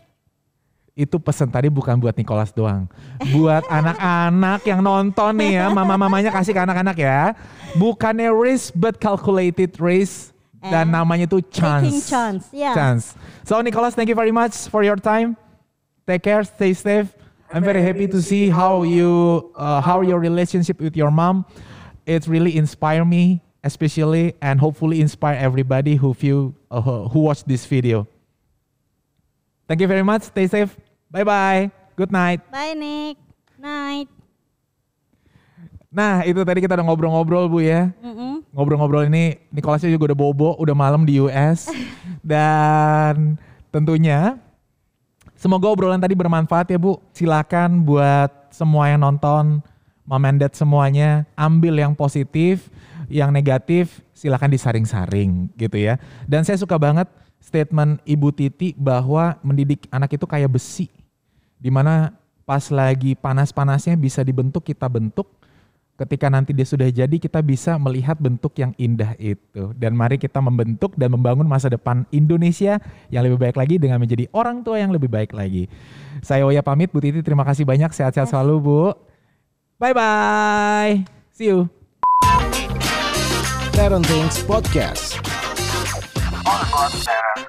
Itu 1.00 1.16
pesan 1.16 1.48
tadi 1.48 1.72
bukan 1.72 1.96
buat 1.96 2.12
Nicholas 2.20 2.52
doang. 2.52 2.92
Buat 3.32 3.64
anak-anak 3.80 4.68
yang 4.68 4.84
nonton 4.84 5.32
nih 5.40 5.64
ya, 5.64 5.66
mama-mamanya 5.72 6.28
kasih 6.28 6.52
ke 6.52 6.60
anak-anak 6.60 6.98
ya. 7.00 7.32
Bukannya 7.80 8.36
risk 8.36 8.76
but 8.76 9.00
calculated 9.00 9.80
risk 9.80 10.36
dan 10.62 10.92
namanya 10.92 11.24
itu 11.24 11.40
chance. 11.48 11.88
taking 11.88 12.04
chance, 12.04 12.44
yeah. 12.52 12.76
Chance. 12.76 13.16
So 13.48 13.60
Nicholas, 13.64 13.96
thank 13.96 14.12
you 14.12 14.18
very 14.18 14.32
much 14.32 14.56
for 14.68 14.84
your 14.84 15.00
time. 15.00 15.40
Take 16.04 16.24
care, 16.24 16.44
stay 16.44 16.74
safe. 16.74 17.16
I'm 17.50 17.64
very 17.64 17.82
happy 17.82 18.06
to 18.08 18.22
see 18.22 18.50
how 18.50 18.84
you 18.84 19.50
uh, 19.58 19.82
how 19.82 20.02
your 20.02 20.20
relationship 20.20 20.78
with 20.80 20.94
your 20.94 21.10
mom. 21.10 21.46
It 22.06 22.28
really 22.28 22.58
inspire 22.58 23.06
me, 23.06 23.42
especially 23.64 24.36
and 24.42 24.60
hopefully 24.60 25.02
inspire 25.02 25.38
everybody 25.38 25.96
who 25.96 26.14
view 26.14 26.54
uh, 26.70 27.10
who 27.10 27.20
watch 27.26 27.44
this 27.46 27.66
video. 27.66 28.06
Thank 29.68 29.82
you 29.82 29.88
very 29.88 30.04
much. 30.04 30.30
Stay 30.30 30.46
safe. 30.46 30.78
Bye 31.10 31.24
bye. 31.24 31.72
Good 31.96 32.12
night. 32.12 32.46
Bye 32.52 32.74
Nick. 32.74 33.18
Night. 33.58 34.10
Nah, 35.90 36.22
itu 36.22 36.38
tadi 36.46 36.62
kita 36.62 36.78
udah 36.78 36.86
ngobrol-ngobrol 36.86 37.50
Bu 37.50 37.66
ya. 37.66 37.90
Ngobrol-ngobrol 38.54 39.10
ini 39.10 39.42
Nicholasnya 39.50 39.90
juga 39.90 40.14
udah 40.14 40.18
bobo, 40.18 40.50
udah 40.62 40.76
malam 40.78 41.02
di 41.02 41.18
US. 41.18 41.70
Dan 42.22 43.38
tentunya 43.74 44.38
semoga 45.34 45.70
obrolan 45.70 45.98
tadi 45.98 46.14
bermanfaat 46.14 46.70
ya 46.70 46.78
Bu. 46.78 47.02
Silakan 47.14 47.82
buat 47.82 48.30
semua 48.54 48.94
yang 48.94 49.02
nonton, 49.02 49.66
mom 50.06 50.26
and 50.30 50.38
dad 50.42 50.54
semuanya 50.54 51.26
ambil 51.34 51.74
yang 51.74 51.98
positif, 51.98 52.70
yang 53.10 53.34
negatif 53.34 54.06
silakan 54.14 54.54
disaring-saring 54.54 55.50
gitu 55.58 55.78
ya. 55.80 55.98
Dan 56.30 56.46
saya 56.46 56.62
suka 56.62 56.78
banget 56.78 57.10
statement 57.42 57.98
Ibu 58.06 58.30
Titi 58.36 58.78
bahwa 58.78 59.40
mendidik 59.42 59.90
anak 59.90 60.14
itu 60.14 60.28
kayak 60.30 60.54
besi. 60.54 60.92
Di 61.58 61.74
mana 61.74 62.14
pas 62.44 62.68
lagi 62.70 63.16
panas-panasnya 63.16 63.96
bisa 63.96 64.22
dibentuk 64.22 64.68
kita 64.68 64.86
bentuk, 64.92 65.39
ketika 66.00 66.32
nanti 66.32 66.56
dia 66.56 66.64
sudah 66.64 66.88
jadi 66.88 67.12
kita 67.12 67.44
bisa 67.44 67.76
melihat 67.76 68.16
bentuk 68.16 68.56
yang 68.56 68.72
indah 68.80 69.20
itu 69.20 69.76
dan 69.76 69.92
mari 69.92 70.16
kita 70.16 70.40
membentuk 70.40 70.96
dan 70.96 71.12
membangun 71.12 71.44
masa 71.44 71.68
depan 71.68 72.08
Indonesia 72.16 72.80
yang 73.12 73.28
lebih 73.28 73.36
baik 73.36 73.60
lagi 73.60 73.76
dengan 73.76 74.00
menjadi 74.00 74.32
orang 74.32 74.64
tua 74.64 74.80
yang 74.80 74.96
lebih 74.96 75.12
baik 75.12 75.36
lagi. 75.36 75.68
Saya 76.24 76.48
Oya 76.48 76.64
pamit 76.64 76.88
Bu 76.92 77.04
Titi 77.04 77.20
terima 77.20 77.44
kasih 77.44 77.68
banyak 77.68 77.92
sehat-sehat 77.92 78.32
selalu 78.32 78.56
Bu. 78.64 78.82
Bye 79.80 79.96
bye. 79.96 81.04
See 81.36 81.52
you. 81.52 81.68
Parenting 83.76 84.28
Podcast. 84.44 85.20
All 86.44 86.60
about 86.68 86.92
parents. 87.04 87.49